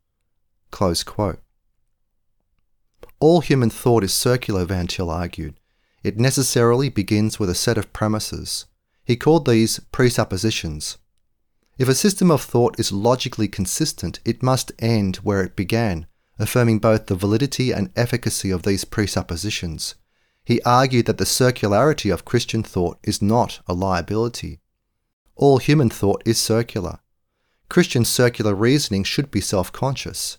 All 3.20 3.42
human 3.42 3.72
thought 3.72 4.04
is 4.04 4.14
circular, 4.14 4.66
Van 4.66 4.86
Til 4.86 5.10
argued. 5.10 5.56
it 6.04 6.20
necessarily 6.20 6.90
begins 6.90 7.40
with 7.40 7.50
a 7.50 7.56
set 7.56 7.80
of 7.80 7.92
premises. 7.92 8.68
He 9.04 9.16
called 9.16 9.48
these 9.48 9.80
presuppositions. 9.92 11.00
If 11.78 11.90
a 11.90 11.96
system 11.96 12.30
of 12.30 12.42
thought 12.42 12.80
is 12.80 12.92
logically 12.92 13.48
consistent, 13.48 14.20
it 14.24 14.44
must 14.44 14.72
end 14.78 15.18
where 15.18 15.44
it 15.44 15.56
began, 15.56 16.06
affirming 16.38 16.80
both 16.80 17.08
the 17.08 17.16
validity 17.16 17.72
and 17.72 17.92
efficacy 17.96 18.52
of 18.52 18.64
these 18.64 18.86
presuppositions. 18.86 19.96
He 20.46 20.62
argued 20.62 21.08
that 21.08 21.18
the 21.18 21.26
circularity 21.26 22.14
of 22.14 22.26
Christian 22.26 22.62
thought 22.64 23.00
is 23.04 23.22
not 23.22 23.62
a 23.66 23.74
liability. 23.74 24.60
All 25.36 25.58
human 25.58 25.90
thought 25.90 26.22
is 26.26 26.38
circular. 26.38 27.00
Christian 27.70 28.06
circular 28.06 28.54
reasoning 28.54 29.04
should 29.04 29.32
be 29.32 29.42
self 29.42 29.72
conscious. 29.72 30.38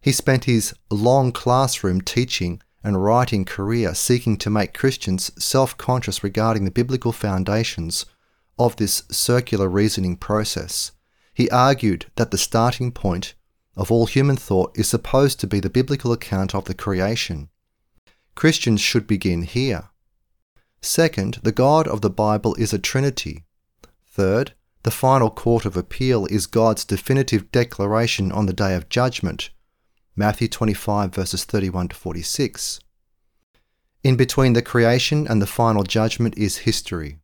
He 0.00 0.10
spent 0.10 0.44
his 0.44 0.74
long 0.90 1.30
classroom 1.30 2.00
teaching 2.00 2.60
and 2.82 3.02
writing 3.02 3.44
career 3.44 3.94
seeking 3.94 4.36
to 4.38 4.50
make 4.50 4.74
Christians 4.74 5.30
self 5.42 5.76
conscious 5.78 6.24
regarding 6.24 6.64
the 6.64 6.70
biblical 6.70 7.12
foundations 7.12 8.06
of 8.58 8.76
this 8.76 9.02
circular 9.10 9.68
reasoning 9.68 10.16
process. 10.16 10.92
He 11.32 11.50
argued 11.50 12.06
that 12.16 12.30
the 12.30 12.38
starting 12.38 12.92
point 12.92 13.34
of 13.76 13.90
all 13.90 14.06
human 14.06 14.36
thought 14.36 14.76
is 14.78 14.88
supposed 14.88 15.40
to 15.40 15.46
be 15.46 15.60
the 15.60 15.70
biblical 15.70 16.12
account 16.12 16.54
of 16.54 16.66
the 16.66 16.74
creation. 16.74 17.48
Christians 18.34 18.80
should 18.80 19.06
begin 19.06 19.42
here. 19.42 19.90
Second, 20.80 21.40
the 21.42 21.52
God 21.52 21.88
of 21.88 22.00
the 22.00 22.10
Bible 22.10 22.54
is 22.56 22.72
a 22.72 22.78
Trinity. 22.78 23.44
Third, 24.06 24.52
the 24.82 24.90
final 24.90 25.30
court 25.30 25.64
of 25.64 25.76
appeal 25.76 26.26
is 26.26 26.46
God's 26.46 26.84
definitive 26.84 27.50
declaration 27.50 28.30
on 28.30 28.46
the 28.46 28.52
day 28.52 28.74
of 28.74 28.88
judgment. 28.88 29.50
Matthew 30.14 30.46
25 30.46 31.12
verses 31.12 31.44
31 31.44 31.88
to 31.88 31.96
46. 31.96 32.80
In 34.04 34.16
between 34.16 34.52
the 34.52 34.62
creation 34.62 35.26
and 35.26 35.40
the 35.40 35.46
final 35.46 35.82
judgment 35.82 36.36
is 36.36 36.58
history. 36.58 37.18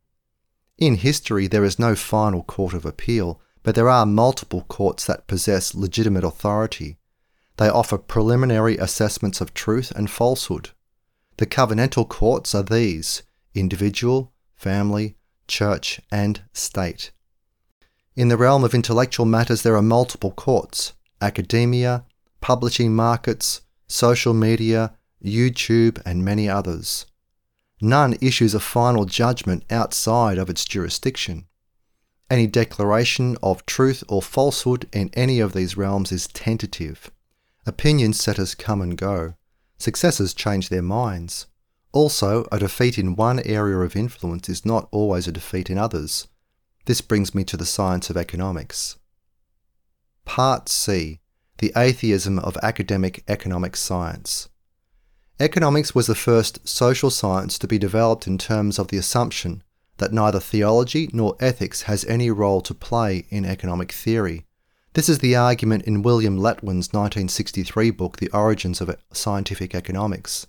In 0.81 0.95
history, 0.95 1.45
there 1.45 1.63
is 1.63 1.77
no 1.77 1.95
final 1.95 2.41
court 2.41 2.73
of 2.73 2.85
appeal, 2.85 3.39
but 3.61 3.75
there 3.75 3.87
are 3.87 4.03
multiple 4.03 4.63
courts 4.63 5.05
that 5.05 5.27
possess 5.27 5.75
legitimate 5.75 6.23
authority. 6.23 6.97
They 7.57 7.69
offer 7.69 7.99
preliminary 7.99 8.77
assessments 8.77 9.41
of 9.41 9.53
truth 9.53 9.91
and 9.91 10.09
falsehood. 10.09 10.71
The 11.37 11.45
covenantal 11.45 12.09
courts 12.09 12.55
are 12.55 12.63
these 12.63 13.21
individual, 13.53 14.33
family, 14.55 15.17
church, 15.47 16.01
and 16.11 16.41
state. 16.51 17.11
In 18.15 18.29
the 18.29 18.37
realm 18.37 18.63
of 18.63 18.73
intellectual 18.73 19.27
matters, 19.27 19.61
there 19.61 19.75
are 19.75 19.83
multiple 19.83 20.31
courts 20.31 20.93
academia, 21.21 22.05
publishing 22.41 22.95
markets, 22.95 23.61
social 23.87 24.33
media, 24.33 24.95
YouTube, 25.23 26.01
and 26.07 26.25
many 26.25 26.49
others. 26.49 27.05
None 27.81 28.15
issues 28.21 28.53
a 28.53 28.59
final 28.59 29.05
judgment 29.05 29.65
outside 29.71 30.37
of 30.37 30.51
its 30.51 30.65
jurisdiction. 30.65 31.47
Any 32.29 32.45
declaration 32.45 33.35
of 33.41 33.65
truth 33.65 34.03
or 34.07 34.21
falsehood 34.21 34.87
in 34.93 35.09
any 35.13 35.39
of 35.39 35.53
these 35.53 35.75
realms 35.75 36.11
is 36.11 36.27
tentative. 36.27 37.09
Opinion 37.65 38.13
setters 38.13 38.53
come 38.53 38.81
and 38.81 38.95
go. 38.95 39.33
Successors 39.79 40.35
change 40.35 40.69
their 40.69 40.83
minds. 40.83 41.47
Also, 41.91 42.47
a 42.51 42.59
defeat 42.59 42.97
in 42.99 43.15
one 43.15 43.39
area 43.41 43.77
of 43.79 43.95
influence 43.95 44.47
is 44.47 44.63
not 44.63 44.87
always 44.91 45.27
a 45.27 45.31
defeat 45.31 45.69
in 45.69 45.77
others. 45.77 46.27
This 46.85 47.01
brings 47.01 47.35
me 47.35 47.43
to 47.45 47.57
the 47.57 47.65
science 47.65 48.09
of 48.09 48.15
economics. 48.15 48.97
Part 50.23 50.69
C 50.69 51.19
The 51.57 51.73
Atheism 51.75 52.39
of 52.39 52.57
Academic 52.63 53.23
Economic 53.27 53.75
Science. 53.75 54.49
Economics 55.41 55.95
was 55.95 56.05
the 56.05 56.13
first 56.13 56.67
social 56.67 57.09
science 57.09 57.57
to 57.57 57.67
be 57.67 57.79
developed 57.79 58.27
in 58.27 58.37
terms 58.37 58.77
of 58.77 58.89
the 58.89 58.97
assumption 58.97 59.63
that 59.97 60.13
neither 60.13 60.39
theology 60.39 61.09
nor 61.13 61.35
ethics 61.39 61.81
has 61.83 62.05
any 62.05 62.29
role 62.29 62.61
to 62.61 62.75
play 62.75 63.25
in 63.29 63.43
economic 63.43 63.91
theory. 63.91 64.45
This 64.93 65.09
is 65.09 65.17
the 65.17 65.35
argument 65.35 65.85
in 65.85 66.03
William 66.03 66.37
Letwin's 66.37 66.93
1963 66.93 67.89
book, 67.89 68.17
The 68.17 68.29
Origins 68.29 68.81
of 68.81 68.95
Scientific 69.13 69.73
Economics. 69.73 70.45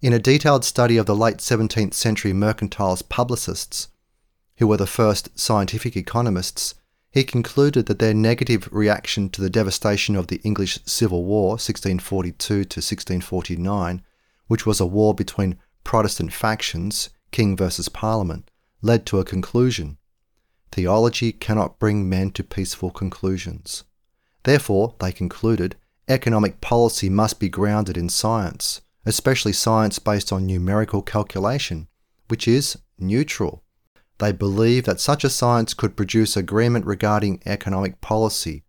In 0.00 0.14
a 0.14 0.18
detailed 0.18 0.64
study 0.64 0.96
of 0.96 1.04
the 1.04 1.14
late 1.14 1.36
17th 1.36 1.92
century 1.92 2.32
mercantilist 2.32 3.10
publicists, 3.10 3.88
who 4.56 4.66
were 4.66 4.78
the 4.78 4.86
first 4.86 5.38
scientific 5.38 5.98
economists, 5.98 6.76
he 7.12 7.22
concluded 7.22 7.86
that 7.86 7.98
their 7.98 8.14
negative 8.14 8.68
reaction 8.72 9.28
to 9.28 9.42
the 9.42 9.50
devastation 9.50 10.16
of 10.16 10.28
the 10.28 10.40
English 10.44 10.78
Civil 10.86 11.24
War, 11.24 11.50
1642 11.50 12.46
to 12.46 12.58
1649, 12.62 14.02
which 14.46 14.64
was 14.64 14.80
a 14.80 14.86
war 14.86 15.14
between 15.14 15.58
Protestant 15.84 16.32
factions, 16.32 17.10
king 17.30 17.54
versus 17.54 17.90
parliament, 17.90 18.50
led 18.80 19.04
to 19.04 19.18
a 19.18 19.24
conclusion. 19.24 19.98
Theology 20.70 21.32
cannot 21.32 21.78
bring 21.78 22.08
men 22.08 22.30
to 22.30 22.42
peaceful 22.42 22.90
conclusions. 22.90 23.84
Therefore, 24.44 24.94
they 24.98 25.12
concluded, 25.12 25.76
economic 26.08 26.62
policy 26.62 27.10
must 27.10 27.38
be 27.38 27.50
grounded 27.50 27.98
in 27.98 28.08
science, 28.08 28.80
especially 29.04 29.52
science 29.52 29.98
based 29.98 30.32
on 30.32 30.46
numerical 30.46 31.02
calculation, 31.02 31.88
which 32.28 32.48
is 32.48 32.78
neutral 32.98 33.62
they 34.18 34.32
believed 34.32 34.86
that 34.86 35.00
such 35.00 35.24
a 35.24 35.30
science 35.30 35.74
could 35.74 35.96
produce 35.96 36.36
agreement 36.36 36.86
regarding 36.86 37.42
economic 37.46 38.00
policy. 38.00 38.64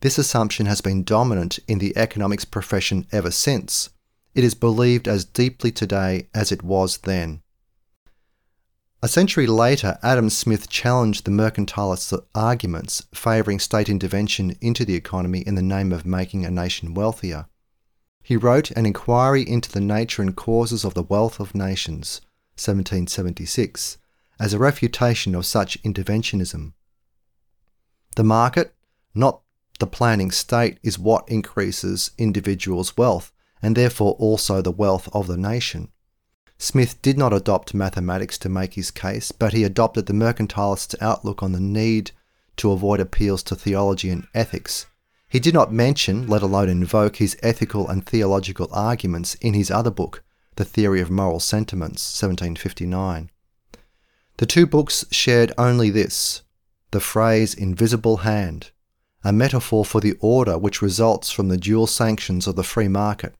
This 0.00 0.18
assumption 0.18 0.66
has 0.66 0.80
been 0.80 1.04
dominant 1.04 1.58
in 1.66 1.78
the 1.78 1.96
economics 1.96 2.44
profession 2.44 3.06
ever 3.12 3.30
since. 3.30 3.90
It 4.34 4.44
is 4.44 4.54
believed 4.54 5.08
as 5.08 5.24
deeply 5.24 5.72
today 5.72 6.28
as 6.34 6.52
it 6.52 6.62
was 6.62 6.98
then. 6.98 7.42
A 9.02 9.08
century 9.08 9.46
later, 9.46 9.98
Adam 10.02 10.30
Smith 10.30 10.68
challenged 10.68 11.24
the 11.24 11.30
mercantilist 11.30 12.18
arguments 12.34 13.02
favouring 13.14 13.58
state 13.58 13.88
intervention 13.88 14.56
into 14.60 14.84
the 14.84 14.94
economy 14.94 15.40
in 15.40 15.54
the 15.54 15.62
name 15.62 15.92
of 15.92 16.06
making 16.06 16.44
a 16.44 16.50
nation 16.50 16.94
wealthier. 16.94 17.46
He 18.22 18.36
wrote 18.36 18.72
An 18.72 18.86
Inquiry 18.86 19.48
into 19.48 19.70
the 19.70 19.80
Nature 19.80 20.22
and 20.22 20.34
Causes 20.34 20.84
of 20.84 20.94
the 20.94 21.02
Wealth 21.02 21.38
of 21.38 21.54
Nations, 21.54 22.20
1776, 22.56 23.98
as 24.38 24.52
a 24.52 24.58
refutation 24.58 25.34
of 25.34 25.46
such 25.46 25.82
interventionism. 25.82 26.72
The 28.16 28.24
market, 28.24 28.74
not 29.14 29.40
the 29.78 29.86
planning 29.86 30.30
state, 30.30 30.78
is 30.82 30.98
what 30.98 31.28
increases 31.28 32.10
individuals' 32.18 32.96
wealth 32.96 33.32
and 33.62 33.76
therefore 33.76 34.12
also 34.12 34.60
the 34.60 34.70
wealth 34.70 35.08
of 35.12 35.26
the 35.26 35.36
nation. 35.36 35.88
Smith 36.58 37.00
did 37.02 37.18
not 37.18 37.32
adopt 37.32 37.74
mathematics 37.74 38.38
to 38.38 38.48
make 38.48 38.74
his 38.74 38.90
case, 38.90 39.32
but 39.32 39.52
he 39.52 39.64
adopted 39.64 40.06
the 40.06 40.12
mercantilist's 40.14 40.94
outlook 41.00 41.42
on 41.42 41.52
the 41.52 41.60
need 41.60 42.12
to 42.56 42.70
avoid 42.70 43.00
appeals 43.00 43.42
to 43.42 43.54
theology 43.54 44.08
and 44.08 44.26
ethics. 44.34 44.86
He 45.28 45.38
did 45.38 45.52
not 45.52 45.72
mention, 45.72 46.26
let 46.26 46.42
alone 46.42 46.68
invoke, 46.68 47.16
his 47.16 47.36
ethical 47.42 47.88
and 47.88 48.06
theological 48.06 48.68
arguments 48.72 49.34
in 49.36 49.52
his 49.52 49.70
other 49.70 49.90
book, 49.90 50.22
The 50.54 50.64
Theory 50.64 51.00
of 51.00 51.10
Moral 51.10 51.40
Sentiments, 51.40 52.02
1759. 52.22 53.30
The 54.38 54.46
two 54.46 54.66
books 54.66 55.04
shared 55.10 55.52
only 55.56 55.90
this 55.90 56.42
the 56.90 57.00
phrase 57.00 57.54
invisible 57.54 58.18
hand, 58.18 58.70
a 59.24 59.32
metaphor 59.32 59.84
for 59.84 60.00
the 60.00 60.14
order 60.20 60.56
which 60.58 60.82
results 60.82 61.30
from 61.30 61.48
the 61.48 61.56
dual 61.56 61.86
sanctions 61.86 62.46
of 62.46 62.54
the 62.54 62.62
free 62.62 62.88
market 62.88 63.34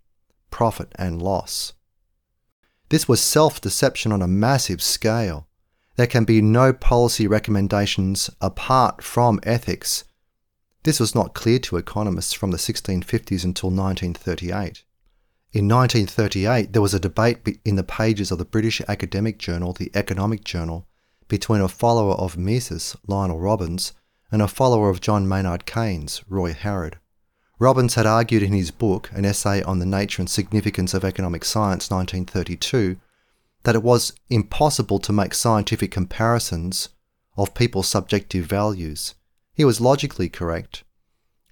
profit 0.51 0.91
and 0.95 1.21
loss. 1.21 1.75
This 2.89 3.07
was 3.07 3.21
self 3.21 3.61
deception 3.61 4.11
on 4.11 4.23
a 4.23 4.27
massive 4.27 4.81
scale. 4.81 5.49
There 5.97 6.07
can 6.07 6.25
be 6.25 6.41
no 6.41 6.73
policy 6.73 7.27
recommendations 7.27 8.31
apart 8.41 9.03
from 9.03 9.41
ethics. 9.43 10.05
This 10.83 10.99
was 10.99 11.15
not 11.15 11.35
clear 11.35 11.59
to 11.61 11.77
economists 11.77 12.33
from 12.33 12.53
the 12.53 12.59
1650s 12.59 13.45
until 13.45 13.71
1938. 13.71 14.85
In 15.57 15.69
1938, 15.69 16.75
there 16.75 16.83
was 16.83 16.92
a 16.92 17.01
debate 17.01 17.61
in 17.64 17.77
the 17.77 17.83
pages 17.83 18.31
of 18.31 18.37
the 18.37 18.45
British 18.45 18.83
academic 18.88 19.38
journal, 19.38 19.73
the 19.73 19.90
Economic 19.95 20.45
Journal, 20.45 20.87
between 21.29 21.62
a 21.62 21.66
follower 21.66 22.12
of 22.12 22.37
Mises, 22.37 22.95
Lionel 23.07 23.40
Robbins, 23.40 23.95
and 24.31 24.42
a 24.42 24.49
follower 24.49 24.90
of 24.90 25.01
John 25.01 25.27
Maynard 25.27 25.64
Keynes, 25.64 26.23
Roy 26.29 26.53
Harrod. 26.53 26.99
Robbins 27.59 27.95
had 27.95 28.05
argued 28.05 28.42
in 28.42 28.53
his 28.53 28.71
book, 28.71 29.09
An 29.14 29.25
Essay 29.25 29.62
on 29.62 29.79
the 29.79 29.87
Nature 29.87 30.21
and 30.21 30.29
Significance 30.29 30.92
of 30.92 31.07
Economic 31.07 31.42
Science, 31.42 31.90
1932, 31.90 32.99
that 33.62 33.75
it 33.75 33.83
was 33.83 34.12
impossible 34.29 34.99
to 34.99 35.11
make 35.11 35.33
scientific 35.33 35.90
comparisons 35.90 36.90
of 37.38 37.55
people's 37.55 37.88
subjective 37.88 38.45
values. 38.45 39.14
He 39.55 39.64
was 39.64 39.81
logically 39.81 40.29
correct. 40.29 40.85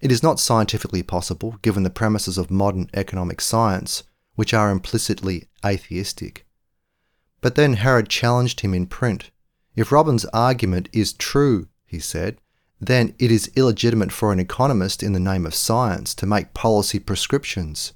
It 0.05 0.11
is 0.11 0.21
not 0.21 0.39
scientifically 0.39 1.01
possible, 1.01 1.57
given 1.63 1.81
the 1.81 1.89
premises 1.89 2.37
of 2.37 2.51
modern 2.51 2.91
economic 2.93 3.41
science, 3.41 4.03
which 4.35 4.53
are 4.53 4.69
implicitly 4.69 5.47
atheistic. 5.65 6.45
But 7.41 7.55
then 7.55 7.73
Harrod 7.73 8.07
challenged 8.07 8.59
him 8.59 8.75
in 8.75 8.85
print. 8.85 9.31
If 9.75 9.91
Robbins' 9.91 10.25
argument 10.25 10.89
is 10.93 11.11
true, 11.11 11.69
he 11.87 11.97
said, 11.97 12.37
then 12.79 13.15
it 13.17 13.31
is 13.31 13.51
illegitimate 13.55 14.11
for 14.11 14.31
an 14.31 14.39
economist 14.39 15.01
in 15.01 15.13
the 15.13 15.19
name 15.19 15.43
of 15.43 15.55
science 15.55 16.13
to 16.15 16.27
make 16.27 16.53
policy 16.53 16.99
prescriptions. 16.99 17.93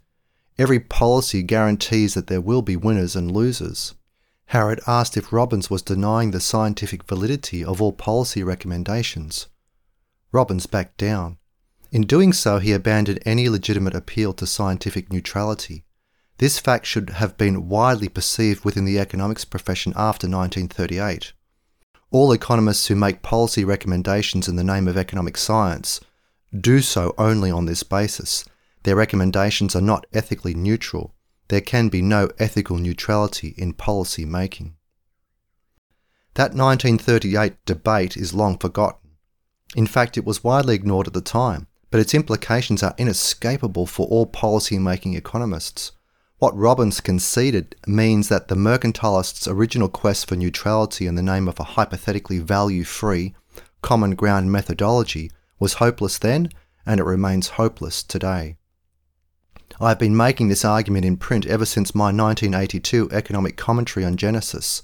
Every 0.57 0.79
policy 0.79 1.43
guarantees 1.43 2.15
that 2.15 2.25
there 2.25 2.41
will 2.41 2.63
be 2.63 2.75
winners 2.75 3.15
and 3.15 3.31
losers. 3.31 3.93
Harrod 4.47 4.81
asked 4.87 5.15
if 5.15 5.31
Robbins 5.31 5.69
was 5.69 5.83
denying 5.83 6.31
the 6.31 6.39
scientific 6.39 7.03
validity 7.03 7.63
of 7.63 7.83
all 7.83 7.93
policy 7.93 8.41
recommendations. 8.41 9.45
Robbins 10.31 10.65
backed 10.65 10.97
down. 10.97 11.37
In 11.91 12.03
doing 12.03 12.33
so, 12.33 12.59
he 12.59 12.71
abandoned 12.71 13.19
any 13.25 13.49
legitimate 13.49 13.95
appeal 13.95 14.33
to 14.33 14.45
scientific 14.45 15.11
neutrality. 15.11 15.85
This 16.37 16.59
fact 16.59 16.85
should 16.85 17.09
have 17.11 17.35
been 17.35 17.67
widely 17.67 18.09
perceived 18.09 18.63
within 18.63 18.85
the 18.85 18.99
economics 18.99 19.43
profession 19.43 19.93
after 19.95 20.27
1938. 20.27 21.33
All 22.11 22.31
economists 22.31 22.87
who 22.87 22.95
make 22.95 23.23
policy 23.23 23.65
recommendations 23.65 24.47
in 24.47 24.55
the 24.55 24.63
name 24.63 24.87
of 24.87 24.97
economic 24.97 25.35
science 25.35 25.99
do 26.57 26.81
so 26.81 27.13
only 27.17 27.49
on 27.49 27.65
this 27.65 27.83
basis. 27.83 28.45
Their 28.83 28.95
recommendations 28.95 29.75
are 29.75 29.81
not 29.81 30.05
ethically 30.13 30.53
neutral. 30.53 31.15
There 31.47 31.61
can 31.61 31.89
be 31.89 32.01
no 32.03 32.29
ethical 32.37 32.77
neutrality 32.77 33.55
in 33.57 33.73
policy 33.73 34.25
making. 34.25 34.75
That 36.35 36.53
1938 36.53 37.65
debate 37.65 38.15
is 38.15 38.33
long 38.33 38.59
forgotten. 38.59 39.17
In 39.75 39.87
fact, 39.87 40.17
it 40.17 40.25
was 40.25 40.43
widely 40.43 40.75
ignored 40.75 41.07
at 41.07 41.13
the 41.13 41.21
time 41.21 41.67
but 41.91 41.99
its 41.99 42.13
implications 42.13 42.83
are 42.83 42.95
inescapable 42.97 43.85
for 43.85 44.07
all 44.07 44.25
policy-making 44.25 45.15
economists. 45.15 45.91
What 46.37 46.55
Robbins 46.55 47.01
conceded 47.01 47.75
means 47.87 48.29
that 48.29 48.47
the 48.47 48.55
mercantilists' 48.55 49.47
original 49.51 49.89
quest 49.89 50.27
for 50.27 50.35
neutrality 50.35 51.07
in 51.07 51.15
the 51.15 51.23
name 51.23 51.47
of 51.47 51.59
a 51.59 51.63
hypothetically 51.63 52.39
value-free, 52.39 53.33
common 53.81 54.15
ground 54.15 54.51
methodology 54.51 55.31
was 55.59 55.73
hopeless 55.75 56.17
then, 56.17 56.49
and 56.85 56.99
it 56.99 57.05
remains 57.05 57.49
hopeless 57.49 58.03
today. 58.03 58.55
I 59.81 59.89
have 59.89 59.99
been 59.99 60.15
making 60.15 60.47
this 60.47 60.65
argument 60.65 61.05
in 61.05 61.17
print 61.17 61.45
ever 61.45 61.65
since 61.65 61.93
my 61.93 62.05
1982 62.05 63.09
economic 63.11 63.57
commentary 63.57 64.05
on 64.05 64.17
Genesis. 64.17 64.83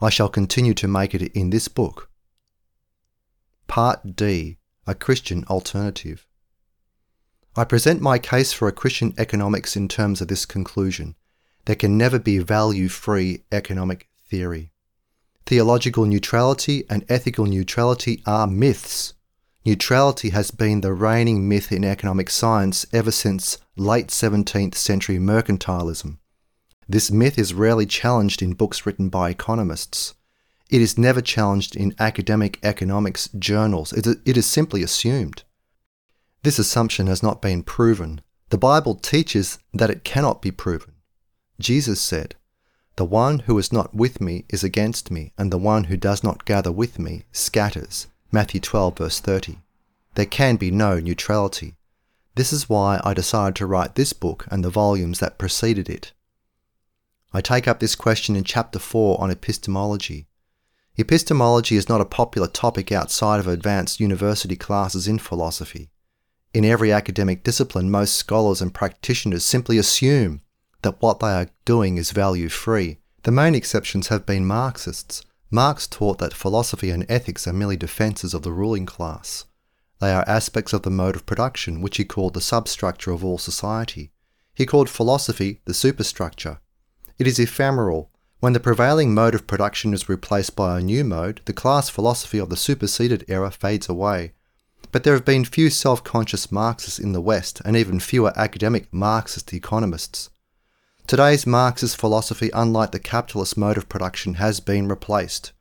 I 0.00 0.10
shall 0.10 0.28
continue 0.28 0.74
to 0.74 0.88
make 0.88 1.14
it 1.14 1.22
in 1.32 1.50
this 1.50 1.68
book. 1.68 2.10
Part 3.66 4.16
D 4.16 4.58
A 4.86 4.94
Christian 4.94 5.44
Alternative 5.44 6.26
I 7.56 7.64
present 7.64 8.00
my 8.00 8.18
case 8.18 8.52
for 8.52 8.68
a 8.68 8.72
Christian 8.72 9.12
economics 9.18 9.74
in 9.74 9.88
terms 9.88 10.20
of 10.20 10.28
this 10.28 10.46
conclusion. 10.46 11.16
There 11.64 11.74
can 11.74 11.98
never 11.98 12.20
be 12.20 12.38
value 12.38 12.88
free 12.88 13.42
economic 13.50 14.08
theory. 14.28 14.72
Theological 15.46 16.06
neutrality 16.06 16.84
and 16.88 17.04
ethical 17.08 17.46
neutrality 17.46 18.22
are 18.24 18.46
myths. 18.46 19.14
Neutrality 19.64 20.30
has 20.30 20.52
been 20.52 20.80
the 20.80 20.92
reigning 20.92 21.48
myth 21.48 21.72
in 21.72 21.84
economic 21.84 22.30
science 22.30 22.86
ever 22.92 23.10
since 23.10 23.58
late 23.76 24.08
17th 24.08 24.76
century 24.76 25.18
mercantilism. 25.18 26.18
This 26.88 27.10
myth 27.10 27.36
is 27.36 27.52
rarely 27.52 27.84
challenged 27.84 28.42
in 28.42 28.54
books 28.54 28.86
written 28.86 29.08
by 29.08 29.28
economists. 29.28 30.14
It 30.70 30.80
is 30.80 30.96
never 30.96 31.20
challenged 31.20 31.74
in 31.74 31.96
academic 31.98 32.60
economics 32.62 33.28
journals. 33.36 33.92
It 33.92 34.36
is 34.36 34.46
simply 34.46 34.84
assumed. 34.84 35.42
This 36.42 36.58
assumption 36.58 37.06
has 37.06 37.22
not 37.22 37.42
been 37.42 37.62
proven. 37.62 38.22
The 38.48 38.56
Bible 38.56 38.94
teaches 38.94 39.58
that 39.74 39.90
it 39.90 40.04
cannot 40.04 40.40
be 40.40 40.50
proven. 40.50 40.94
Jesus 41.58 42.00
said, 42.00 42.34
The 42.96 43.04
one 43.04 43.40
who 43.40 43.58
is 43.58 43.72
not 43.72 43.94
with 43.94 44.22
me 44.22 44.46
is 44.48 44.64
against 44.64 45.10
me, 45.10 45.32
and 45.36 45.52
the 45.52 45.58
one 45.58 45.84
who 45.84 45.98
does 45.98 46.24
not 46.24 46.46
gather 46.46 46.72
with 46.72 46.98
me 46.98 47.24
scatters. 47.30 48.06
Matthew 48.32 48.60
12, 48.60 48.96
verse 48.96 49.20
30. 49.20 49.58
There 50.14 50.24
can 50.24 50.56
be 50.56 50.70
no 50.70 50.98
neutrality. 50.98 51.76
This 52.36 52.54
is 52.54 52.70
why 52.70 53.00
I 53.04 53.12
decided 53.12 53.56
to 53.56 53.66
write 53.66 53.94
this 53.94 54.14
book 54.14 54.46
and 54.50 54.64
the 54.64 54.70
volumes 54.70 55.18
that 55.18 55.36
preceded 55.36 55.90
it. 55.90 56.12
I 57.34 57.42
take 57.42 57.68
up 57.68 57.80
this 57.80 57.94
question 57.94 58.34
in 58.34 58.44
Chapter 58.44 58.78
4 58.78 59.20
on 59.20 59.30
epistemology. 59.30 60.26
Epistemology 60.96 61.76
is 61.76 61.88
not 61.88 62.00
a 62.00 62.06
popular 62.06 62.48
topic 62.48 62.90
outside 62.90 63.40
of 63.40 63.46
advanced 63.46 64.00
university 64.00 64.56
classes 64.56 65.06
in 65.06 65.18
philosophy. 65.18 65.90
In 66.52 66.64
every 66.64 66.92
academic 66.92 67.44
discipline, 67.44 67.90
most 67.90 68.16
scholars 68.16 68.60
and 68.60 68.74
practitioners 68.74 69.44
simply 69.44 69.78
assume 69.78 70.40
that 70.82 71.00
what 71.00 71.20
they 71.20 71.32
are 71.32 71.50
doing 71.64 71.96
is 71.96 72.10
value 72.10 72.48
free. 72.48 72.98
The 73.22 73.30
main 73.30 73.54
exceptions 73.54 74.08
have 74.08 74.26
been 74.26 74.46
Marxists. 74.46 75.22
Marx 75.50 75.86
taught 75.86 76.18
that 76.18 76.34
philosophy 76.34 76.90
and 76.90 77.06
ethics 77.08 77.46
are 77.46 77.52
merely 77.52 77.76
defences 77.76 78.34
of 78.34 78.42
the 78.42 78.52
ruling 78.52 78.86
class. 78.86 79.44
They 80.00 80.12
are 80.12 80.24
aspects 80.26 80.72
of 80.72 80.82
the 80.82 80.90
mode 80.90 81.14
of 81.14 81.26
production, 81.26 81.82
which 81.82 81.98
he 81.98 82.04
called 82.04 82.34
the 82.34 82.40
substructure 82.40 83.12
of 83.12 83.24
all 83.24 83.38
society. 83.38 84.10
He 84.54 84.66
called 84.66 84.88
philosophy 84.88 85.60
the 85.66 85.74
superstructure. 85.74 86.58
It 87.18 87.26
is 87.26 87.38
ephemeral. 87.38 88.10
When 88.40 88.54
the 88.54 88.60
prevailing 88.60 89.14
mode 89.14 89.34
of 89.34 89.46
production 89.46 89.92
is 89.92 90.08
replaced 90.08 90.56
by 90.56 90.78
a 90.78 90.82
new 90.82 91.04
mode, 91.04 91.42
the 91.44 91.52
class 91.52 91.90
philosophy 91.90 92.38
of 92.38 92.48
the 92.48 92.56
superseded 92.56 93.24
era 93.28 93.50
fades 93.50 93.88
away. 93.88 94.32
But 94.92 95.04
there 95.04 95.14
have 95.14 95.24
been 95.24 95.44
few 95.44 95.70
self 95.70 96.02
conscious 96.02 96.50
Marxists 96.50 96.98
in 96.98 97.12
the 97.12 97.20
West 97.20 97.60
and 97.64 97.76
even 97.76 98.00
fewer 98.00 98.32
academic 98.36 98.92
Marxist 98.92 99.52
economists. 99.52 100.30
Today's 101.06 101.46
Marxist 101.46 101.96
philosophy, 101.96 102.50
unlike 102.54 102.92
the 102.92 102.98
capitalist 102.98 103.56
mode 103.56 103.76
of 103.76 103.88
production, 103.88 104.34
has 104.34 104.60
been 104.60 104.88
replaced. 104.88 105.52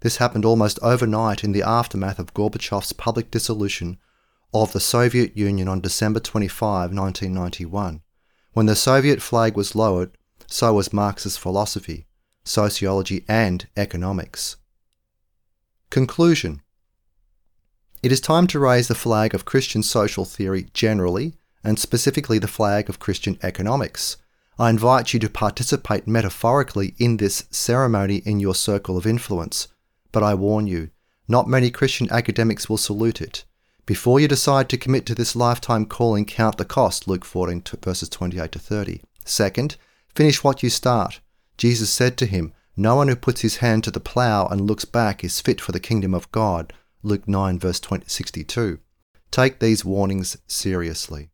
This 0.00 0.18
happened 0.18 0.44
almost 0.44 0.78
overnight 0.82 1.42
in 1.42 1.52
the 1.52 1.62
aftermath 1.62 2.18
of 2.18 2.34
Gorbachev's 2.34 2.92
public 2.92 3.30
dissolution 3.30 3.98
of 4.54 4.72
the 4.72 4.80
Soviet 4.80 5.36
Union 5.36 5.68
on 5.68 5.80
December 5.80 6.20
25, 6.20 6.92
1991. 6.92 8.02
When 8.52 8.66
the 8.66 8.76
Soviet 8.76 9.20
flag 9.20 9.56
was 9.56 9.74
lowered, 9.74 10.16
so 10.46 10.74
was 10.74 10.92
Marxist 10.92 11.38
philosophy, 11.38 12.06
sociology, 12.44 13.24
and 13.28 13.66
economics. 13.76 14.56
Conclusion 15.90 16.62
it 18.02 18.12
is 18.12 18.20
time 18.20 18.46
to 18.48 18.58
raise 18.58 18.88
the 18.88 18.94
flag 18.94 19.34
of 19.34 19.44
Christian 19.44 19.82
social 19.82 20.24
theory 20.24 20.66
generally, 20.72 21.34
and 21.64 21.78
specifically 21.78 22.38
the 22.38 22.46
flag 22.46 22.88
of 22.88 22.98
Christian 22.98 23.38
economics. 23.42 24.16
I 24.58 24.70
invite 24.70 25.12
you 25.12 25.20
to 25.20 25.30
participate 25.30 26.06
metaphorically 26.06 26.94
in 26.98 27.16
this 27.16 27.44
ceremony 27.50 28.22
in 28.24 28.40
your 28.40 28.54
circle 28.54 28.96
of 28.96 29.06
influence. 29.06 29.68
But 30.12 30.22
I 30.22 30.34
warn 30.34 30.66
you, 30.66 30.90
not 31.28 31.48
many 31.48 31.70
Christian 31.70 32.10
academics 32.10 32.68
will 32.68 32.78
salute 32.78 33.20
it. 33.20 33.44
Before 33.86 34.20
you 34.20 34.28
decide 34.28 34.68
to 34.68 34.76
commit 34.76 35.06
to 35.06 35.14
this 35.14 35.36
lifetime 35.36 35.86
calling, 35.86 36.24
count 36.24 36.56
the 36.56 36.64
cost, 36.64 37.08
Luke 37.08 37.24
14 37.24 37.62
verses 37.82 38.08
28 38.08 38.52
to 38.52 38.58
30. 38.58 39.00
Second, 39.24 39.76
finish 40.14 40.42
what 40.42 40.62
you 40.62 40.70
start. 40.70 41.20
Jesus 41.56 41.90
said 41.90 42.16
to 42.18 42.26
him, 42.26 42.52
No 42.76 42.96
one 42.96 43.08
who 43.08 43.16
puts 43.16 43.42
his 43.42 43.56
hand 43.56 43.84
to 43.84 43.90
the 43.90 44.00
plough 44.00 44.46
and 44.46 44.60
looks 44.60 44.84
back 44.84 45.22
is 45.24 45.40
fit 45.40 45.60
for 45.60 45.72
the 45.72 45.80
kingdom 45.80 46.14
of 46.14 46.30
God. 46.32 46.72
Luke 47.02 47.28
9, 47.28 47.58
verse 47.58 47.80
20, 47.80 48.04
62. 48.08 48.78
Take 49.30 49.60
these 49.60 49.84
warnings 49.84 50.36
seriously. 50.46 51.30